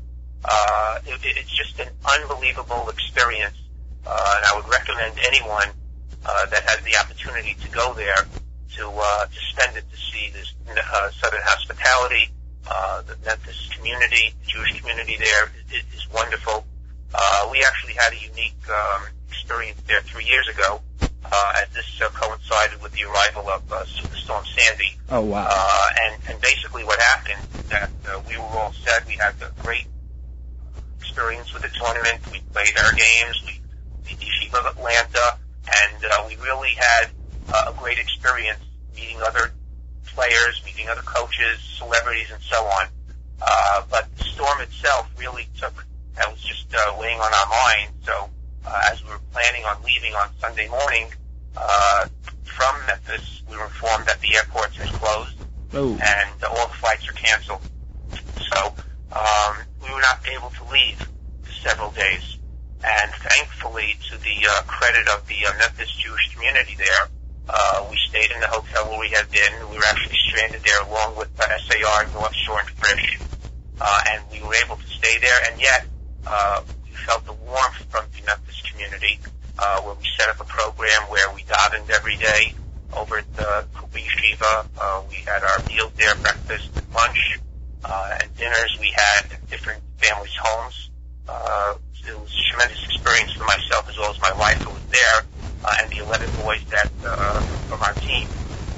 [0.48, 3.56] Uh, it, it's just an unbelievable experience,
[4.06, 5.68] uh, and I would recommend anyone
[6.24, 8.26] uh, that has the opportunity to go there
[8.76, 12.30] to uh, to spend it to see this uh, Southern hospitality,
[12.70, 16.64] uh, the Memphis community, the Jewish community there is, is wonderful.
[17.14, 22.00] Uh, we actually had a unique um, experience there three years ago uh, as this
[22.02, 24.98] uh, coincided with the arrival of uh, Superstorm Sandy.
[25.10, 25.46] Oh wow!
[25.48, 29.06] Uh, and and basically what happened that uh, we were all set.
[29.06, 29.86] We had a great
[31.16, 32.20] experience with the tournament.
[32.30, 33.42] We played our games.
[33.46, 33.58] We
[34.04, 37.08] beat Yeshiva of Atlanta, and uh, we really had
[37.48, 38.60] uh, a great experience
[38.94, 39.50] meeting other
[40.04, 42.88] players, meeting other coaches, celebrities, and so on.
[43.40, 47.92] Uh, but the storm itself really took that was just uh, weighing on our mind.
[48.04, 48.28] So
[48.66, 51.08] uh, as we were planning on leaving on Sunday morning
[51.56, 52.08] uh,
[52.44, 55.36] from Memphis, we were informed that the airports had closed
[55.72, 57.60] Oh, and uh, all the flights are canceled.
[58.50, 58.74] So
[59.12, 59.56] um,
[59.86, 60.98] we were not able to leave
[61.42, 62.38] for several days.
[62.84, 67.08] And thankfully, to the uh, credit of the uh, Memphis Jewish community there,
[67.48, 69.70] uh, we stayed in the hotel where we had been.
[69.70, 73.18] We were actually stranded there along with uh, SAR, North Shore, and Frisch.
[73.80, 75.86] Uh, and we were able to stay there, and yet
[76.26, 79.20] uh, we felt the warmth from the Memphis community,
[79.58, 82.54] uh, where we set up a program where we davened every day
[82.96, 84.66] over at the Cooper Shiva.
[84.80, 87.38] Uh, we had our meals there, breakfast and lunch,
[87.86, 90.90] uh, and dinners we had at different families' homes.
[91.28, 91.74] Uh,
[92.06, 95.18] it was a tremendous experience for myself as well as my wife who was there,
[95.64, 98.28] uh, and the 11 boys that, uh, from our team.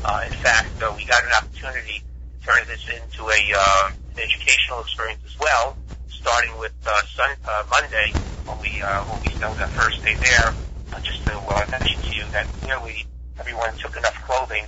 [0.04, 4.18] Uh, in fact, uh, we got an opportunity to turn this into a, uh, an
[4.22, 5.76] educational experience as well.
[6.08, 10.16] starting with uh, sun, uh, Monday when we uh, when we spent that first day
[10.20, 10.54] there.
[10.92, 13.04] Uh, just to uh, mention to you that clearly
[13.38, 14.64] everyone took enough clothing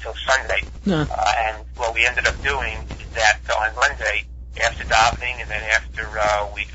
[0.00, 0.62] till Sunday.
[0.84, 1.06] Yeah.
[1.10, 4.24] Uh, and what we ended up doing is that on Monday,
[4.62, 6.66] after davening and then after uh, we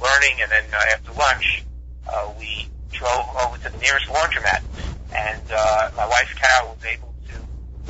[0.00, 1.64] learning and then uh, after lunch,
[2.08, 4.62] uh, we drove over to the nearest laundromat.
[5.14, 7.36] And uh, my wife Carol was able to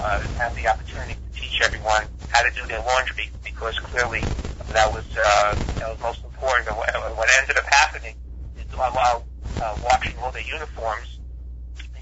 [0.02, 4.28] uh, have the opportunity to teach everyone how to do their laundry because clearly
[4.72, 6.68] that was uh, that was most important.
[6.68, 8.16] And what, what ended up happening
[8.58, 9.24] is while
[9.60, 11.18] uh, watching all the uniforms,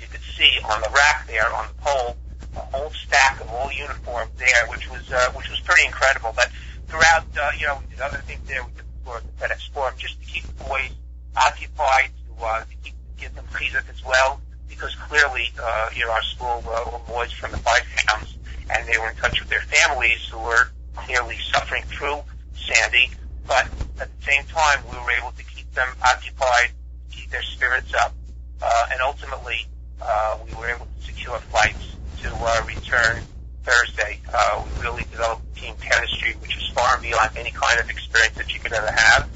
[0.00, 2.16] you could see on the rack there on the pole
[2.54, 6.32] whole stack of all uniforms there, which was uh, which was pretty incredible.
[6.34, 6.50] But
[6.88, 8.64] throughout, uh, you know, we did other things there.
[8.64, 10.90] We did explore the FedEx Forum just to keep the boys
[11.36, 16.12] occupied, to, uh, to keep give them chizuk as well, because clearly, uh, you know,
[16.12, 18.36] our school uh, boys from the five towns,
[18.70, 22.20] and they were in touch with their families who were clearly suffering through
[22.54, 23.10] Sandy.
[23.46, 23.66] But
[24.00, 26.70] at the same time, we were able to keep them occupied,
[27.10, 28.14] keep their spirits up,
[28.62, 29.66] uh, and ultimately,
[30.00, 33.22] uh, we were able to secure flights to uh, return
[33.64, 34.20] Thursday.
[34.32, 38.52] Uh, we really developed team chemistry, which is far beyond any kind of experience that
[38.52, 39.28] you could ever have.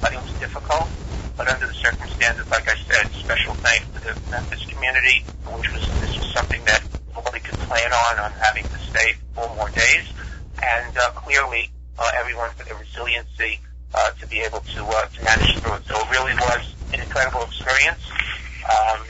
[0.00, 0.90] But it was difficult.
[1.36, 5.84] But under the circumstances, like I said, special thanks to the Memphis community, which was
[6.00, 6.84] this was something that
[7.16, 10.04] nobody could plan on on having to stay four more days,
[10.60, 13.60] and uh, clearly uh, everyone for their resiliency
[13.94, 15.82] uh, to be able to uh, to manage through it.
[15.88, 18.04] So it really was an incredible experience,
[18.68, 19.00] um,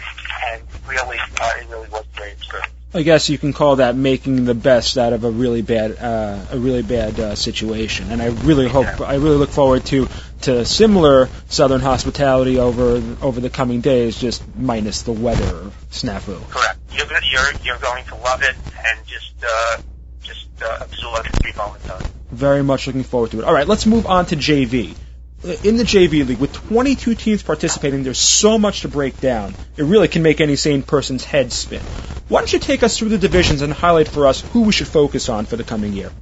[0.53, 2.80] and really uh, it really was a great experience.
[2.93, 6.45] I guess you can call that making the best out of a really bad uh,
[6.51, 8.11] a really bad uh, situation.
[8.11, 10.09] And I really hope I really look forward to
[10.43, 16.41] to similar Southern hospitality over over the coming days, just minus the weather snafu.
[16.51, 16.79] Correct.
[16.93, 19.77] You're gonna- you're you're going to love it and just uh,
[20.25, 22.11] just uh, absorb every moment of it.
[22.33, 23.45] Very much looking forward to it.
[23.45, 24.97] All right, let's move on to JV.
[25.43, 29.55] In the JV league, with 22 teams participating, there's so much to break down.
[29.75, 31.81] It really can make any sane person's head spin.
[32.29, 34.89] Why don't you take us through the divisions and highlight for us who we should
[34.89, 36.13] focus on for the coming year?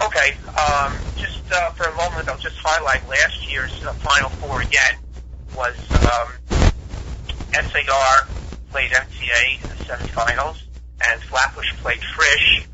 [0.00, 4.62] Okay, um, just uh, for a moment, I'll just highlight last year's uh, Final Four
[4.62, 4.94] again
[5.56, 6.28] was um,
[7.52, 8.28] SAR
[8.70, 10.62] played MTA in the semifinals,
[11.04, 12.68] and Flatbush played Frisch.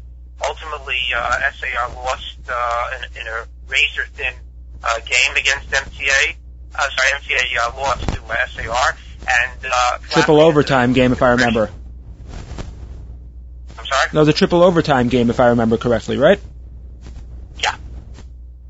[0.47, 4.35] Ultimately, uh, SAR lost uh, in, in a razor-thin
[4.85, 6.37] uh, game against MTA.
[6.77, 11.31] Uh, sorry, MTA uh, lost to uh, SAR, and uh, Triple overtime game, if I
[11.31, 11.71] remember.
[13.79, 14.09] I'm sorry.
[14.13, 16.41] Was a triple overtime game, if I remember correctly, right?
[17.59, 17.77] Yeah,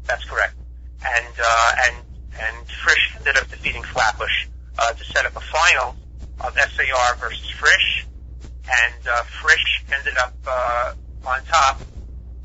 [0.06, 0.54] that's correct.
[1.02, 1.96] And uh, and
[2.40, 4.46] and Frisch ended up defeating Flatbush
[4.78, 5.96] uh, to set up a final
[6.40, 8.06] of SAR versus Frisch,
[8.42, 10.94] and uh, Frisch ended up uh,
[11.26, 11.80] on top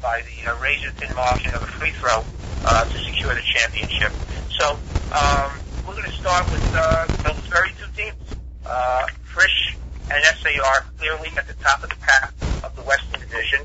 [0.02, 2.24] by the uh, razor thin margin of a free throw
[2.66, 4.12] uh, to secure the championship.
[4.60, 4.80] So
[5.12, 5.52] um,
[5.86, 8.38] we're going to start with uh, those very two teams.
[8.66, 9.78] Uh, Frisch
[10.12, 12.34] and SAR clearly at the top of the pack
[12.64, 13.62] of the Western Division.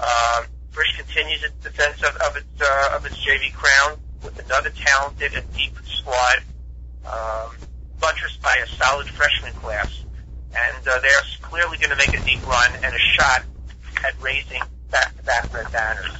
[0.00, 4.70] Um, Frisch continues its defense of, of its uh, of its JV crown with another
[4.70, 6.42] talented and deep squad,
[7.06, 7.54] um,
[8.00, 10.04] buttressed by a solid freshman class,
[10.50, 13.44] and uh, they're clearly going to make a deep run and a shot
[14.04, 14.60] at raising
[14.94, 16.14] back-to-back red banners.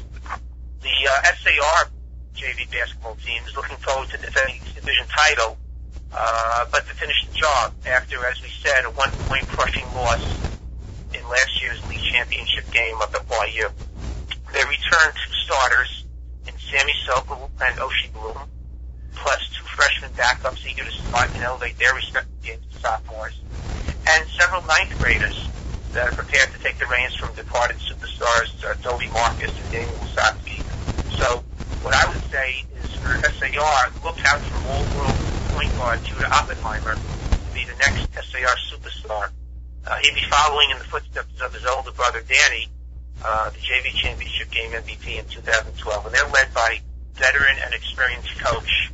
[0.83, 1.91] The uh, SAR
[2.35, 5.57] JV basketball team is looking forward to defending its division title,
[6.13, 10.41] uh, but to finish the job after, as we said, a one-point crushing loss
[11.15, 13.23] in last year's league championship game of the
[13.55, 13.71] YU.
[14.53, 16.05] They returned two starters
[16.49, 18.43] in Sammy Sokol and Oshi Bloom,
[19.15, 23.39] plus two freshman backups eager to start and elevate their respective games to sophomores,
[24.09, 25.49] and several ninth graders
[25.95, 29.97] that are prepared to take the reins from departed superstars uh, Toby Marcus and Daniel
[29.97, 30.63] Wasatski.
[31.17, 31.45] So
[31.83, 35.19] what I would say is for SAR, look out for all-world
[35.55, 39.31] point guard Judah Oppenheimer to be the next SAR superstar.
[39.87, 42.69] Uh, he'd be following in the footsteps of his older brother Danny,
[43.25, 46.81] uh, the JV championship game MVP in 2012, and they're led by
[47.15, 48.91] veteran and experienced coach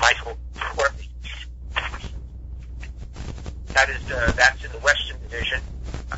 [0.00, 1.08] Michael Courtney.
[3.74, 5.19] That is uh, that's in the Western.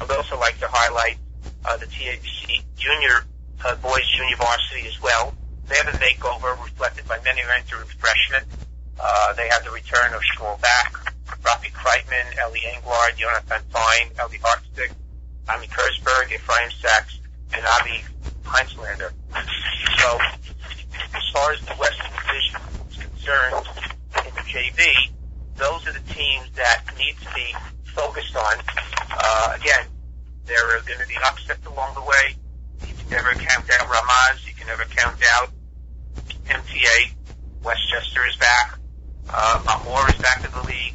[0.02, 1.16] I would also like to highlight
[1.64, 3.22] uh, the TABC Junior
[3.64, 5.32] uh, Boys Junior Varsity as well.
[5.68, 8.42] They have a makeover reflected by many entering freshmen.
[8.98, 10.92] Uh, they have the return of Shmuel Back,
[11.42, 14.90] Rafi Kreitman, Ellie Englard, Jonathan Fine, Ellie Hartstick,
[15.48, 17.20] Ami Kurzberg, Ephraim Sachs,
[17.54, 18.02] and Avi
[18.42, 19.12] Heinzlander.
[19.98, 20.18] So,
[21.14, 23.66] as far as the Western Division is concerned
[24.26, 25.12] in the JV,
[25.54, 27.54] those are the teams that need to be
[27.94, 28.56] focused on.
[29.14, 29.86] Uh, again,
[30.46, 32.36] there are going to be upsets along the way.
[32.86, 34.46] You can never count out Ramaz.
[34.46, 35.50] You can never count out
[36.46, 37.12] MTA.
[37.62, 38.78] Westchester is back.
[39.28, 40.94] Uh, Maor is back in the league.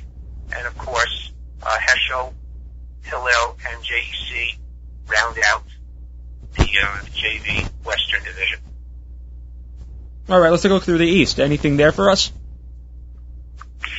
[0.56, 1.32] And of course,
[1.64, 2.34] uh, Heschel,
[3.04, 4.58] Hillel, and JEC
[5.08, 5.64] round out
[6.56, 8.60] the uh, JV Western Division.
[10.30, 11.40] All right, let's take a look through the East.
[11.40, 12.32] Anything there for us?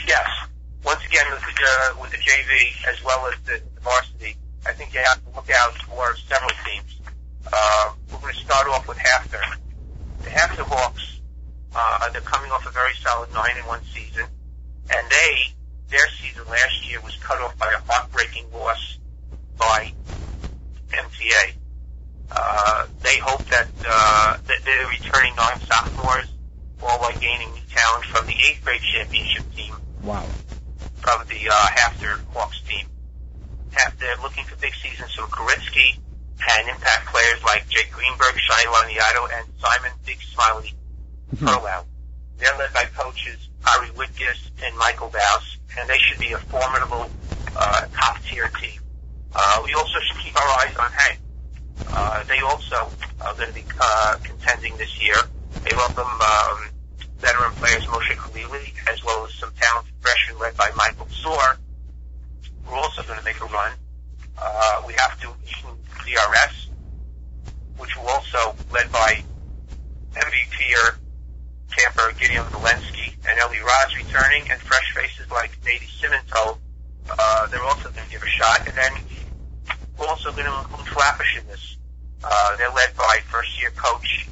[0.06, 0.28] Yes.
[0.84, 4.36] Once again, with the, uh, with the JV as well as the, the varsity,
[4.68, 7.00] I think you have to look out for several teams.
[7.50, 9.56] Uh, we're going to start off with HAFTR.
[10.24, 11.20] The HAFTR Hawks,
[11.74, 14.26] uh, they're coming off a very solid 9 and 1 season,
[14.94, 15.38] and they,
[15.88, 18.98] their season last year was cut off by a heartbreaking loss
[19.56, 19.90] by
[20.90, 21.54] MTA.
[22.30, 26.28] Uh, they hope that, uh, that they're returning nine sophomores,
[26.82, 29.74] all while gaining new talent from the eighth grade championship team.
[30.02, 30.26] Wow.
[30.96, 32.86] From the, uh, HAFTR Hawks team.
[33.98, 35.98] They're looking for big seasons from Koritsky
[36.50, 40.74] and impact players like Jake Greenberg, Shai Laniato, and Simon Big Smiley
[41.36, 41.84] Perlow.
[42.38, 47.10] They're led by coaches Ari Whitgis and Michael Baus, and they should be a formidable,
[47.56, 48.80] uh, top tier team.
[49.34, 51.18] Uh, we also should keep our eyes on HANC.
[51.90, 52.90] Uh, they also
[53.20, 55.16] are going to be uh, contending this year.
[55.64, 56.70] They welcome um,
[57.18, 61.58] veteran players Moshe Khalili, as well as some talented freshmen led by Michael Soar.
[62.68, 63.72] We're also going to make a run.
[64.36, 65.28] Uh, we have to
[66.04, 66.70] DRS,
[67.78, 69.22] which will also led by
[70.12, 70.58] MVP
[71.76, 76.58] camper Gideon Valensky and Ellie Roz returning, and fresh faces like Nady Simonto.
[77.10, 78.92] Uh, they're also going to give a shot, and then
[79.98, 81.76] we're also going to include Flatbush in this.
[82.22, 84.28] Uh, they're led by first-year coach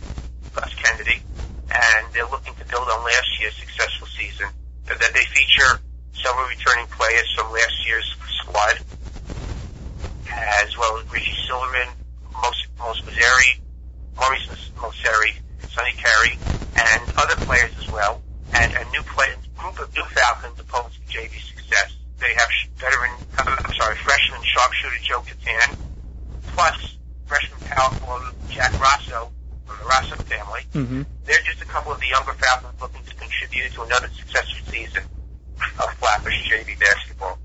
[0.55, 1.23] Gus Kennedy,
[1.71, 4.47] and they're looking to build on last year's successful season.
[4.87, 5.81] That they feature
[6.15, 8.07] several returning players from last year's
[8.43, 8.79] squad,
[10.31, 11.89] as well as Richie Silverman,
[12.33, 13.61] Mos Mos Mazzeri,
[14.17, 15.33] Maurice Moseri,
[15.71, 16.39] Sonny Carey,
[16.77, 18.23] and other players as well,
[18.55, 21.97] and a new play, group of new Falcons opposed to JV success.
[22.19, 25.77] They have veteran, I'm sorry, freshman sharpshooter Joe Catan,
[26.55, 29.31] plus freshman power forward Jack Rosso
[29.67, 30.61] from the Rosso family.
[30.73, 31.03] Mm-hmm.
[31.25, 35.03] They're just a couple of the younger Falcons looking to contribute to another successful season
[35.81, 37.39] of Flatbush JV basketball.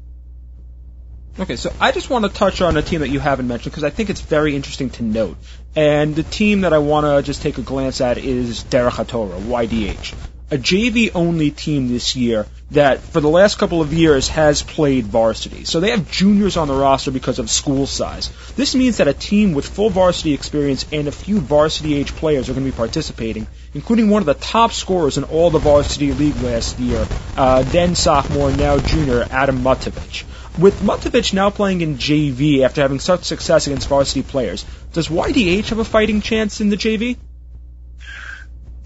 [1.39, 3.85] Okay, so I just want to touch on a team that you haven't mentioned because
[3.85, 5.37] I think it's very interesting to note.
[5.75, 9.39] And the team that I want to just take a glance at is Derech HaTorah,
[9.39, 10.13] YDH.
[10.51, 15.05] A JV only team this year that for the last couple of years has played
[15.05, 15.63] varsity.
[15.63, 18.29] So they have juniors on the roster because of school size.
[18.57, 22.49] This means that a team with full varsity experience and a few varsity age players
[22.49, 26.11] are going to be participating, including one of the top scorers in all the varsity
[26.11, 27.07] league last year,
[27.37, 30.25] uh, then sophomore, now junior, Adam Matovich.
[30.59, 35.69] With Matovich now playing in JV after having such success against varsity players, does YDH
[35.69, 37.17] have a fighting chance in the JV?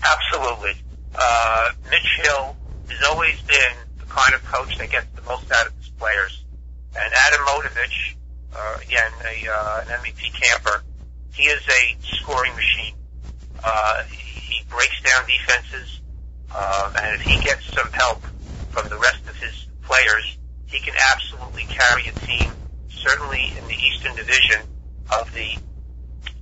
[0.04, 0.74] Absolutely.
[1.16, 2.56] Uh, Mitch Hill
[2.90, 6.46] has always been the kind of coach that gets the most out of his players.
[6.96, 8.16] And Adam Matovich,
[8.56, 10.84] uh, again, a, uh, an MVP camper,
[11.34, 12.94] he is a scoring machine.
[13.64, 16.02] Uh, he breaks down defenses,
[16.54, 18.22] uh, and if he gets some help
[18.70, 20.38] from the rest of his players,
[20.76, 22.52] he can absolutely carry a team,
[22.90, 24.60] certainly in the Eastern Division
[25.18, 25.56] of the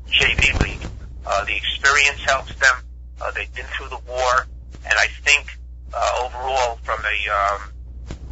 [0.10, 0.88] JV League.
[1.26, 2.76] Uh, the experience helps them.
[3.22, 4.48] Uh, they've been through the war,
[4.86, 5.46] and I think
[5.94, 7.62] uh, overall, from a um,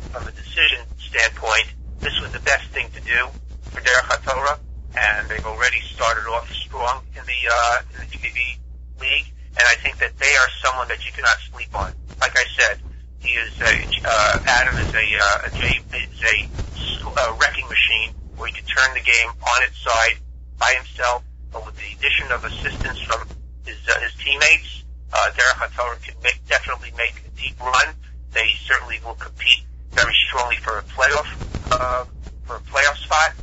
[0.09, 3.29] from a decision standpoint, this was the best thing to do
[3.69, 4.57] for Derech HaTorah,
[4.97, 8.57] and they've already started off strong in the uh, in the JV
[8.99, 11.93] League, and I think that they are someone that you cannot sleep on.
[12.19, 12.81] Like I said,
[13.21, 13.73] he is a
[14.05, 18.65] uh, Adam is a uh, a J, is a, a wrecking machine where he can
[18.65, 20.17] turn the game on its side
[20.57, 23.27] by himself, but with the addition of assistance from
[23.65, 27.93] his uh, his teammates, uh, Derech HaTorah can make, definitely make a deep run.
[28.33, 31.29] They certainly will compete very strongly for a playoff
[31.71, 32.05] uh,
[32.45, 33.33] for a playoff spot,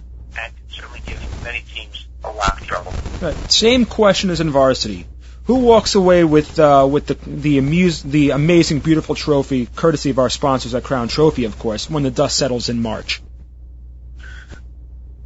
[0.41, 2.93] and certainly give many teams a lot of trouble.
[3.21, 3.35] Right.
[3.51, 5.07] Same question as in varsity.
[5.49, 10.19] Who walks away with uh, with the the amuse the amazing beautiful trophy, courtesy of
[10.19, 13.23] our sponsors at Crown Trophy, of course, when the dust settles in March?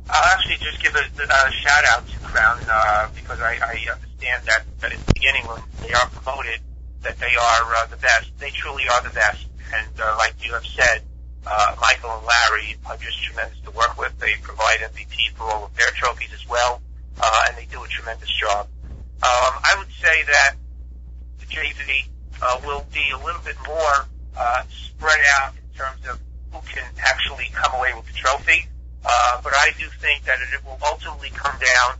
[0.09, 4.47] I'll actually just give a, a shout out to Crown uh, because I, I understand
[4.47, 6.61] that, that at the beginning when they are promoted
[7.03, 8.31] that they are uh, the best.
[8.39, 9.45] They truly are the best,
[9.75, 11.03] and uh, like you have said,
[11.45, 14.17] uh, Michael and Larry are just tremendous to work with.
[14.21, 16.81] They provide MVP for all of their trophies as well,
[17.21, 18.69] uh, and they do a tremendous job.
[19.23, 20.57] Um, I would say that
[21.39, 22.09] the JV
[22.43, 24.07] uh, will be a little bit more
[24.37, 26.19] uh, spread out in terms of
[26.53, 28.67] who can actually come away with the trophy.
[29.05, 31.99] Uh, but I do think that it will ultimately come down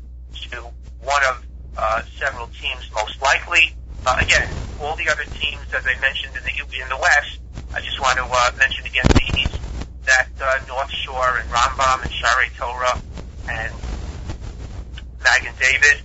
[0.51, 0.71] to
[1.01, 1.47] one of
[1.77, 3.75] uh, several teams, most likely.
[4.05, 4.49] Uh, again,
[4.81, 7.39] all the other teams, as I mentioned in the in the West,
[7.75, 9.61] I just want to uh, mention again the East
[10.05, 13.01] that uh, North Shore and Rambam and Shaare Torah
[13.49, 13.73] and
[15.23, 16.03] Magen David,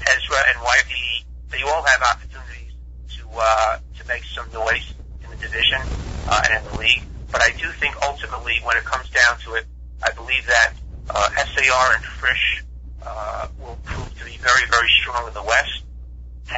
[0.00, 2.72] Ezra and YDE, they all have opportunities
[3.16, 5.80] to uh, to make some noise in the division
[6.28, 7.02] uh, and in the league.
[7.30, 9.66] But I do think ultimately, when it comes down to it,
[10.02, 10.72] I believe that
[11.10, 12.64] uh, SAR and Frisch
[13.02, 15.84] uh, will prove to be very, very strong in the West,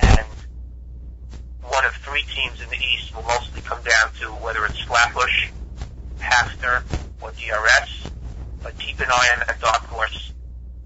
[0.03, 0.27] and
[1.63, 5.51] one of three teams in the East will mostly come down to whether it's Flatbush,
[6.19, 6.83] HAFTR,
[7.21, 8.11] or DRS.
[8.63, 10.33] But keep an eye on that dark horse,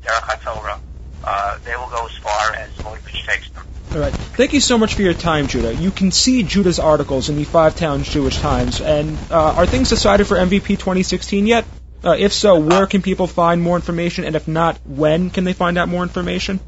[0.02, 0.78] Derech HaTorah.
[1.26, 3.66] Uh, they will go as far as Matovich takes them.
[3.92, 4.12] All right.
[4.12, 5.74] Thank you so much for your time, Judah.
[5.74, 8.80] You can see Judah's articles in the Five Towns Jewish Times.
[8.80, 11.64] And uh, are things decided for MVP 2016 yet?
[12.02, 14.24] Uh, if so, where can people find more information?
[14.24, 16.60] And if not, when can they find out more information?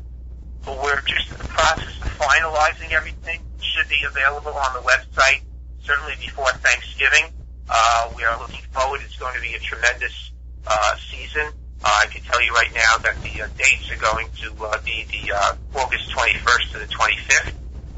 [0.67, 3.41] Well, we're just in the process of finalizing everything.
[3.59, 5.43] It should be available on the website
[5.83, 7.33] certainly before Thanksgiving.
[7.69, 9.01] Uh, we are looking forward.
[9.05, 10.33] It's going to be a tremendous
[10.67, 11.53] uh, season.
[11.87, 14.77] Uh, I can tell you right now that the uh, dates are going to uh,
[14.85, 17.53] be the uh, August 21st to the 25th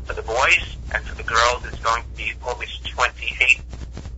[0.05, 3.65] for the boys, and for the girls it's going to be August 28th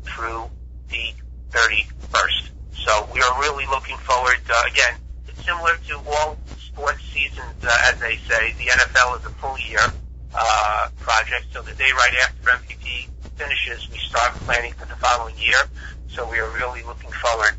[0.03, 0.51] through
[0.89, 1.15] the
[1.53, 2.51] 31st.
[2.83, 4.43] So we are really looking forward.
[4.51, 4.99] Uh, again,
[5.29, 8.53] it's similar to all sports seasons, uh, as they say.
[8.59, 9.87] The NFL is a full year
[10.35, 13.07] uh, project, so the day right after MVP
[13.37, 15.63] finishes, we start planning for the following year.
[16.09, 17.55] So we are really looking forward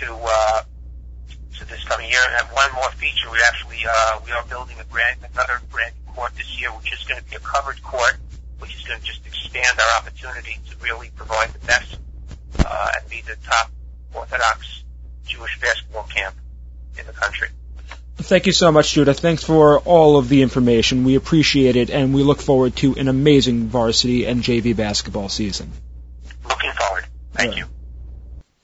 [0.00, 0.62] to uh,
[1.64, 2.20] this coming year.
[2.24, 3.30] And have one more feature.
[3.30, 7.04] We actually uh, we are building a brand another brand court this year, which is
[7.04, 8.16] going to be a covered court,
[8.58, 11.98] which is going to just expand our opportunity to really provide the best
[12.64, 13.70] uh, and be the top
[14.14, 14.84] Orthodox
[15.26, 16.34] Jewish basketball camp
[16.98, 17.48] in the country.
[18.18, 19.12] Thank you so much, Judah.
[19.12, 21.04] Thanks for all of the information.
[21.04, 25.70] We appreciate it, and we look forward to an amazing varsity and JV basketball season.
[26.48, 27.04] Looking forward.
[27.34, 27.66] Thank you.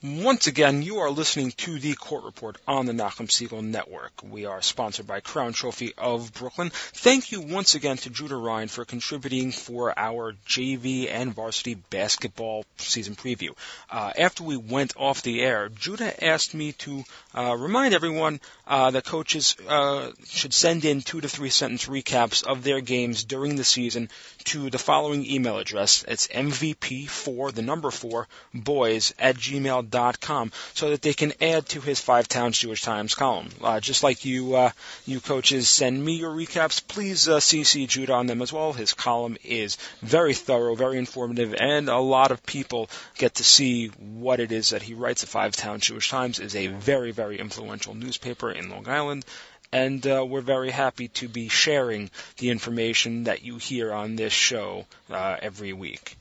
[0.03, 4.11] Once again, you are listening to the Court Report on the Nachum Segal Network.
[4.21, 6.71] We are sponsored by Crown Trophy of Brooklyn.
[6.73, 12.65] Thank you once again to Judah Rhine for contributing for our JV and varsity basketball
[12.75, 13.55] season preview.
[13.89, 18.91] Uh, after we went off the air, Judah asked me to uh, remind everyone uh,
[18.91, 23.55] that coaches uh, should send in two to three sentence recaps of their games during
[23.55, 24.09] the season
[24.43, 26.03] to the following email address.
[26.09, 31.81] It's MVP4, the number 4, boys at gmail com so that they can add to
[31.81, 33.49] his Five Towns Jewish Times column.
[33.61, 34.71] Uh, just like you, uh,
[35.05, 38.73] you coaches send me your recaps, please uh, CC Judah on them as well.
[38.73, 43.87] His column is very thorough, very informative, and a lot of people get to see
[43.87, 45.21] what it is that he writes.
[45.21, 49.25] The Five Towns Jewish Times is a very, very influential newspaper in Long Island
[49.73, 54.31] and uh, we're very happy to be sharing the information that you hear on this
[54.31, 56.15] show uh, every week.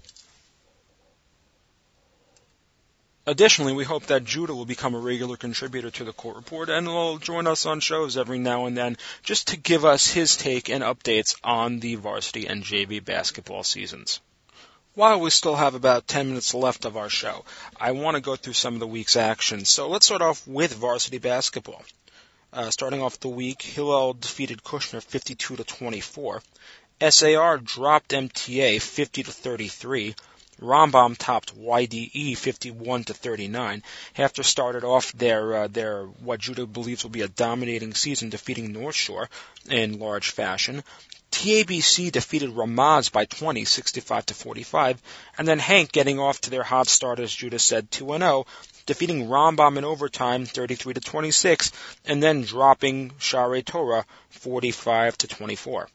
[3.24, 6.88] Additionally, we hope that Judah will become a regular contributor to the court report and
[6.88, 10.68] will join us on shows every now and then just to give us his take
[10.68, 14.20] and updates on the varsity and JV basketball seasons.
[14.94, 17.44] While we still have about 10 minutes left of our show,
[17.80, 19.64] I want to go through some of the week's action.
[19.64, 21.82] So let's start off with varsity basketball.
[22.52, 26.42] Uh, starting off the week, Hillel defeated Kushner 52 to 24.
[27.08, 30.14] SAR dropped MTA 50 to 33.
[30.62, 33.82] Rambam topped YDE 51 to 39
[34.16, 38.72] after started off their uh, their what Judah believes will be a dominating season, defeating
[38.72, 39.28] North Shore
[39.68, 40.84] in large fashion.
[41.32, 45.02] TABC defeated Ramaz by 20, 65 to 45,
[45.38, 48.46] and then HANC getting off to their hot start, as Judah said, 2 0,
[48.84, 51.72] defeating Rambam in overtime, 33 to 26,
[52.04, 55.88] and then dropping Shaare Torah, 45 to 24.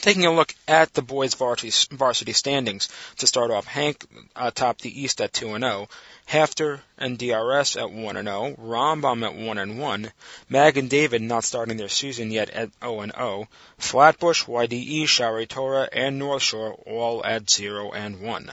[0.00, 2.88] Taking a look at the boys' varsity standings
[3.18, 5.88] to start off, HANC uh, topped the East at 2 and 0,
[6.28, 10.12] HAFTR and DRS at 1 and 0, Rambam at 1 and 1,
[10.50, 15.88] and David not starting their season yet at 0 and 0, Flatbush, YDE, Shaare Torah,
[15.92, 18.52] and North Shore all at 0 and 1.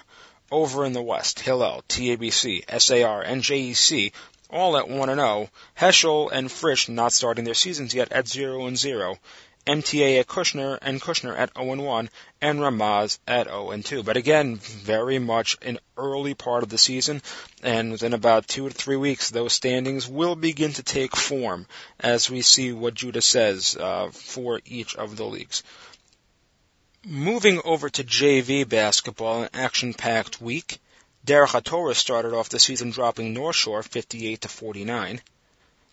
[0.52, 4.12] Over in the West, Hillel, TABC, SAR, and JEC
[4.50, 8.66] all at 1 and 0, Heschel and Frisch not starting their seasons yet at 0
[8.66, 9.18] and 0,
[9.70, 12.10] MTA at Kushner and Kushner at 0 and 1
[12.42, 14.02] and Ramaz at 0 and 2.
[14.02, 17.22] But again, very much an early part of the season,
[17.62, 21.68] and within about two to three weeks, those standings will begin to take form
[22.00, 25.62] as we see what Judah says uh, for each of the leagues.
[27.06, 30.80] Moving over to JV basketball, an action-packed week.
[31.28, 35.22] Derech HaTorah started off the season dropping North Shore 58 to 49.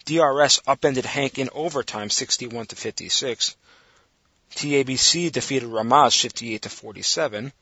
[0.07, 3.57] DRS upended HANC in overtime 61 to 56.
[4.55, 7.53] TABC defeated Ramaz 58 to 47.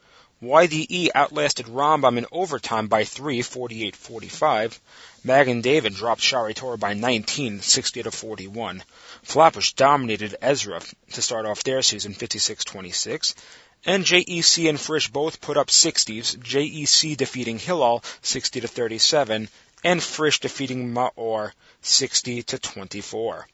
[0.43, 4.79] YDE outlasted Rambam in overtime by 3, 48-45.
[5.25, 8.85] Magen David dropped Shaare Torah by 19, 60 to 41.
[9.23, 10.83] Flatbush dominated Ezra
[11.13, 13.35] to start off their season 56-26.
[13.87, 19.49] And JEC and Frisch both put up 60s, JEC defeating Hillel 60 to 37,
[19.85, 23.47] and Frisch defeating Maor 60 to 24.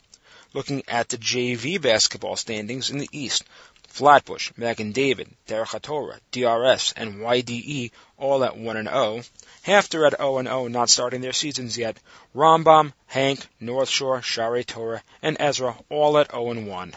[0.53, 3.45] Looking at the JV basketball standings in the East,
[3.89, 9.23] Flatbush, Magen David, Derech HaTorah, DRS, and YDE all at 1 and 0.
[9.67, 11.99] HAFTR at 0 and 0, not starting their seasons yet.
[12.33, 16.95] Rambam, HANC, North Shore, Shaare Torah, and Ezra all at 0 and 1.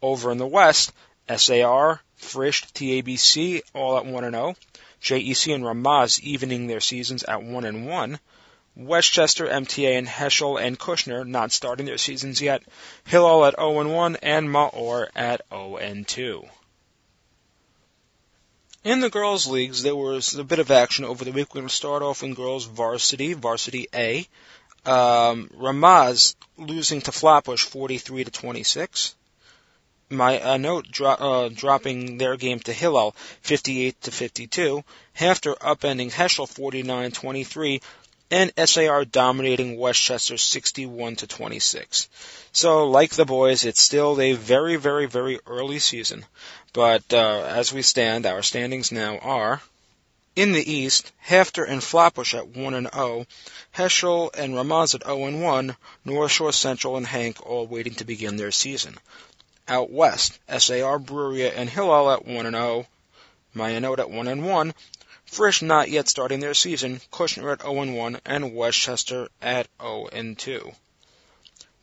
[0.00, 0.92] Over in the West,
[1.28, 4.56] SAR, Frisch, TABC all at 1 and 0.
[5.02, 8.18] JEC and Ramaz evening their seasons at 1 and 1.
[8.76, 12.62] Westchester, MTA, and Heschel and Kushner not starting their seasons yet.
[13.04, 16.48] Hillel at 0-1 and Maor at 0-2.
[18.82, 21.54] In the girls' leagues, there was a bit of action over the week.
[21.54, 24.26] We're going to start off in girls' varsity, varsity A.
[24.86, 29.14] Um, Ramaz losing to Flatbush 43 to 26.
[30.08, 34.82] My uh, note dro- uh, dropping their game to Hillel 58 to 52.
[35.18, 37.82] HAFTR upending Heschel 49-23
[38.30, 42.08] and SAR dominating Westchester 61 to 26.
[42.52, 46.24] So, like the boys, it's still a very, very, very early season.
[46.72, 49.60] But uh, as we stand, our standings now are
[50.36, 53.26] in the East, HAFTR and Flatbush at 1 and 0,
[53.74, 58.04] Heschel and Ramaz at 0 and 1, North Shore Central and HANC all waiting to
[58.04, 58.96] begin their season.
[59.66, 62.86] Out West, SAR Bruriah and Hillel at 1 and 0,
[63.56, 64.74] Mayanot at 1 and 1,
[65.30, 70.74] Frisch not yet starting their season, Kushner at 0-1 and Westchester at 0-2.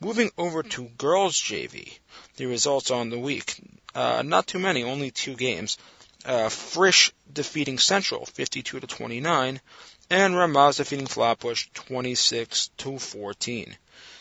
[0.01, 1.97] Moving over to girls JV,
[2.35, 3.55] the results on the week.
[3.95, 5.77] Uh, not too many, only two games.
[6.25, 9.61] Uh, Frisch defeating Central 52 to 29,
[10.09, 13.77] and Ramaz defeating Flatbush 26 to 14.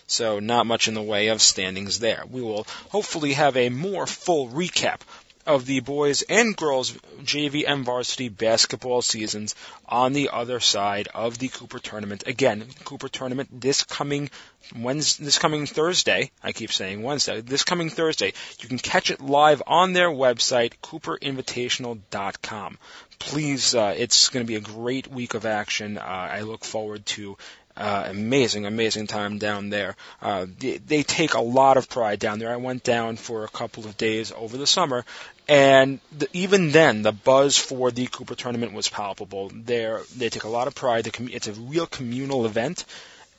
[0.07, 2.23] So not much in the way of standings there.
[2.31, 5.01] We will hopefully have a more full recap
[5.47, 6.93] of the boys and girls
[7.23, 9.55] JV and varsity basketball seasons
[9.87, 12.25] on the other side of the Cooper tournament.
[12.27, 14.31] Again, Cooper tournament this coming
[14.75, 16.31] Wednesday, this coming Thursday.
[16.43, 17.41] I keep saying Wednesday.
[17.41, 22.79] This coming Thursday, you can catch it live on their website, CooperInvitational.com.
[23.19, 25.99] Please, uh, it's going to be a great week of action.
[25.99, 27.37] Uh, I look forward to
[27.77, 29.97] uh, amazing, amazing time down there.
[30.23, 32.51] Uh, they, they take a lot of pride down there.
[32.51, 35.05] I went down for a couple of days over the summer,
[35.49, 39.51] and the, even then, the buzz for the Cooper tournament was palpable.
[39.51, 41.09] They they take a lot of pride.
[41.21, 42.85] It's a real communal event,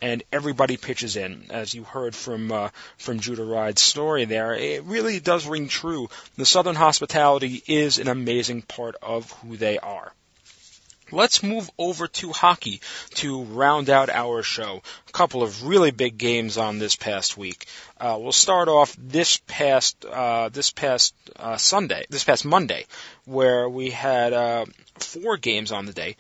[0.02, 1.48] and everybody pitches in.
[1.50, 6.10] As you heard from uh, from Judah Rhine's story there, it really does ring true.
[6.38, 10.14] The Southern hospitality is an amazing part of who they are.
[11.12, 12.82] Let's move over to hockey
[13.16, 14.82] to round out our show.
[15.08, 17.66] A couple of really big games on this past week.
[18.00, 22.86] Uh, we'll start off this past uh, this past uh, Sunday, this past Monday,
[23.26, 24.66] where we had uh,
[25.00, 26.18] four games on the day.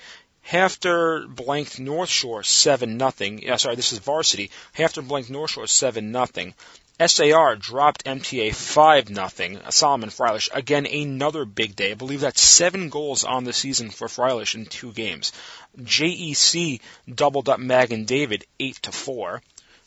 [0.47, 3.41] HAFTR blanked North Shore seven nothing.
[3.43, 4.49] Yeah, sorry, this is varsity.
[4.77, 6.53] HAFTR blanked North Shore seven nothing.
[6.99, 9.61] SAR dropped MTA 5 nothing.
[9.69, 11.91] Solomon Freilich, again, another big day.
[11.91, 15.31] I believe that's seven goals on the season for Freilich in two games.
[15.79, 19.43] JEC doubled up Magen David 8 to 4.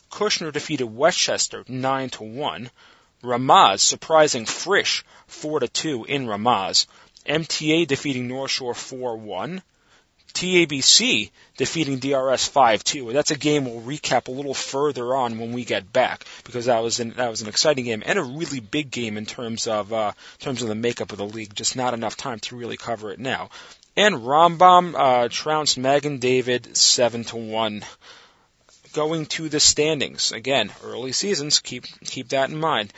[0.09, 2.71] Kushner defeated Westchester 9 to 1.
[3.21, 6.85] Ramaz surprising Frisch 4 to 2 in Ramaz.
[7.25, 9.61] MTA defeating North Shore 4 1.
[10.33, 13.13] TABC defeating DRS 5-2.
[13.13, 16.81] That's a game we'll recap a little further on when we get back because that
[16.81, 19.93] was an, that was an exciting game and a really big game in terms of
[19.93, 21.53] uh, in terms of the makeup of the league.
[21.53, 23.49] Just not enough time to really cover it now.
[23.95, 27.83] And Rambam uh, trounced Magen David seven to one.
[28.93, 31.59] Going to the standings again, early seasons.
[31.59, 32.91] Keep keep that in mind.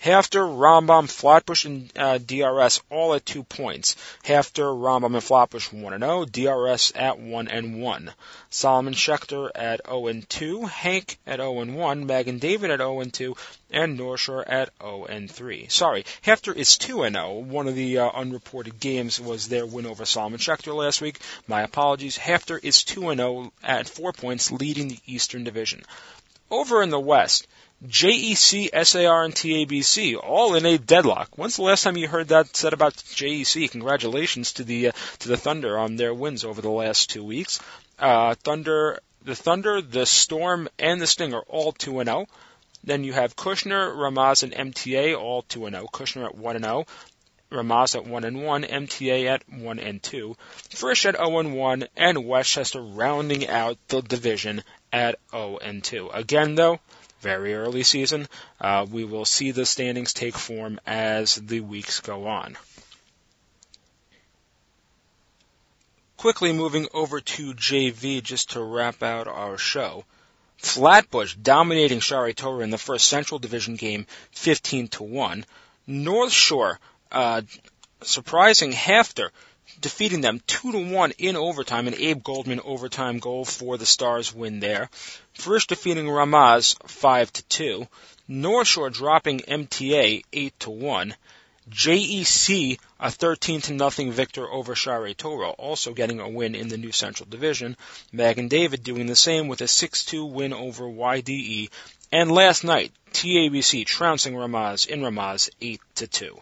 [0.00, 3.96] HAFTR, Rambam, Flatbush, and uh, DRS all at two points.
[4.22, 6.24] HAFTR, Rambam, and Flatbush 1 and 0.
[6.24, 8.12] DRS at 1 and 1.
[8.48, 10.66] Solomon Schechter at 0 and 2.
[10.66, 12.06] HANC at 0 and 1.
[12.06, 13.36] Magen David at 0 and 2.
[13.72, 15.66] And North Shore at 0 and 3.
[15.68, 17.32] Sorry, HAFTR is 2 and 0.
[17.40, 21.18] One of the uh, unreported games was their win over Solomon Schechter last week.
[21.48, 22.16] My apologies.
[22.16, 25.82] HAFTR is 2 and 0 at 4 points, leading the Eastern Division.
[26.50, 27.48] Over in the West,
[27.86, 31.36] JEC, SAR, and TABC all in a deadlock.
[31.36, 33.70] When's the last time you heard that said about JEC?
[33.70, 37.60] Congratulations to the uh, to the Thunder on their wins over the last two weeks.
[37.98, 42.26] Uh, Thunder, the Thunder, the Storm, and the Sting are all two and zero.
[42.82, 45.88] Then you have Kushner, Ramaz, and MTA all 2 and 0.
[45.92, 46.86] Kushner at 1 and 0.
[47.50, 50.36] Ramaz at 1 and 1, MTA at 1 and 2,
[50.70, 54.62] Frisch at 0 and 1, and Westchester rounding out the division
[54.92, 56.10] at 0 and 2.
[56.10, 56.78] Again, though,
[57.20, 58.28] very early season.
[58.60, 62.56] Uh, we will see the standings take form as the weeks go on.
[66.16, 70.04] Quickly moving over to JV just to wrap out our show.
[70.56, 75.44] Flatbush dominating Shaare in the first Central Division game 15 to 1.
[75.86, 76.80] North Shore
[77.12, 77.42] uh,
[78.02, 79.30] surprising HAFTR
[79.80, 84.34] defeating them 2 to 1 in overtime, an Abe Goldman overtime goal for the Stars
[84.34, 84.90] win there.
[85.34, 87.88] Frisch defeating Ramaz 5 to 2.
[88.28, 91.14] North Shore dropping MTA 8 to 1.
[91.70, 96.78] JEC a 13 to nothing victor over Shaare Torah, also getting a win in the
[96.78, 97.76] new Central Division.
[98.10, 101.68] Magen David doing the same with a 6-2 win over YDE.
[102.10, 106.40] And last night, TABC trouncing Ramaz in Ramaz 8 to 2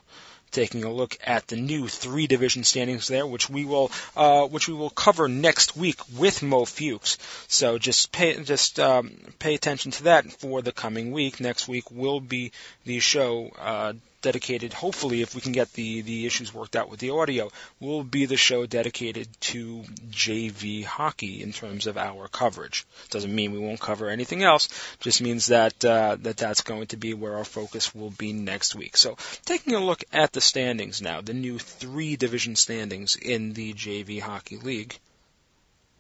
[0.51, 4.69] taking a look at the new three division standings there, which we will uh, which
[4.69, 7.19] we will cover next week with Mo Fuchs.
[7.49, 11.41] So just pay just um, pay attention to that for the coming week.
[11.41, 12.53] Next week will be
[12.85, 13.93] the show uh,
[14.27, 17.49] dedicated, hopefully, if we can get the, the issues worked out with the audio,
[17.79, 22.85] will be the show dedicated to JV hockey in terms of our coverage.
[23.11, 24.69] Doesn't mean we won't cover anything else,
[24.99, 28.75] just means that, uh, that that's going to be where our focus will be next
[28.75, 28.97] week.
[28.97, 33.75] So, taking a look at the standings now, the new three division standings in the
[33.75, 34.99] JV Hockey League.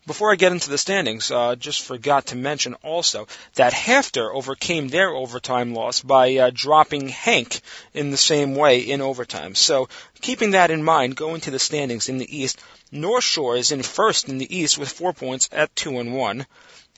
[0.06, 3.26] Before I get into the standings, uh, just forgot to mention also
[3.56, 7.60] that HAFTR overcame their overtime loss by uh, dropping HANC
[7.92, 9.56] in the same way in overtime.
[9.56, 9.88] So,
[10.20, 12.60] keeping that in mind, going to the standings in the East,
[12.92, 16.46] North Shore is in first in the East with four points at two and one.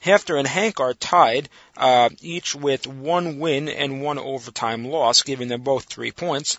[0.02, 1.48] HAFTR and HANC are tied,
[1.78, 6.58] uh, each with one win and one overtime loss, giving them both three points.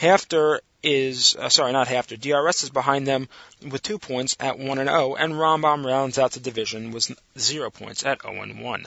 [0.00, 2.20] HAFTR is uh, sorry, not HAFTR.
[2.20, 3.28] DRS is behind them
[3.62, 7.10] with two points at one and zero, oh, and Rambam rounds out the division with
[7.38, 8.86] zero points at zero and one.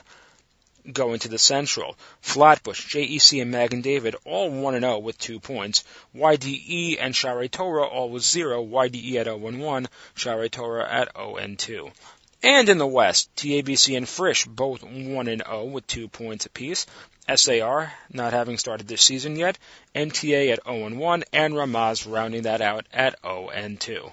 [0.91, 5.39] Going to the Central, Flatbush, JEC, and Magen David all one and zero with two
[5.39, 5.83] points.
[6.15, 8.65] YDE and Shaare Torah all with zero.
[8.65, 11.91] YDE at zero and one, Shaare Torah at zero and two.
[12.43, 16.87] And in the West, TABC and Frisch both 1 and 0 with 2 points apiece.
[17.35, 19.59] SAR not having started this season yet,
[19.93, 24.11] MTA at 0 and 1, and Ramaz rounding that out at 0 and 2.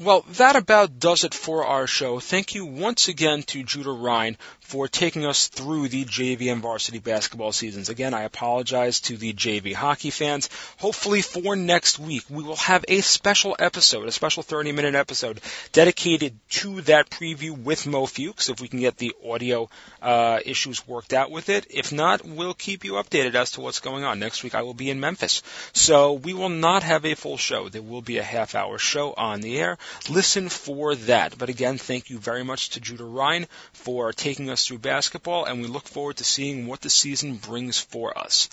[0.00, 2.18] Well, that about does it for our show.
[2.18, 4.36] Thank you once again to Judah Rhine
[4.72, 7.90] for taking us through the JV and varsity basketball seasons.
[7.90, 10.48] Again, I apologize to the JV hockey fans.
[10.78, 15.42] Hopefully for next week, we will have a special episode, a special 30 minute episode
[15.72, 19.68] dedicated to that preview with Mo Fuchs if we can get the audio
[20.00, 21.66] uh, issues worked out with it.
[21.68, 24.20] If not, we'll keep you updated as to what's going on.
[24.20, 25.42] Next week I will be in Memphis.
[25.74, 27.68] So we will not have a full show.
[27.68, 29.76] There will be a half hour show on the air.
[30.08, 31.36] Listen for that.
[31.36, 35.60] But again, thank you very much to Judah Rhine for taking us through basketball, and
[35.60, 38.48] we look forward to seeing what the season brings for us.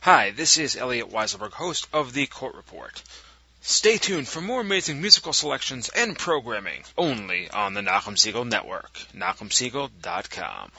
[0.01, 3.03] Hi, this is Elliot Weiselberg, host of the Court Report.
[3.59, 8.97] Stay tuned for more amazing musical selections and programming only on the Nachum Segal Network.
[9.13, 10.71] NachumSegal.com.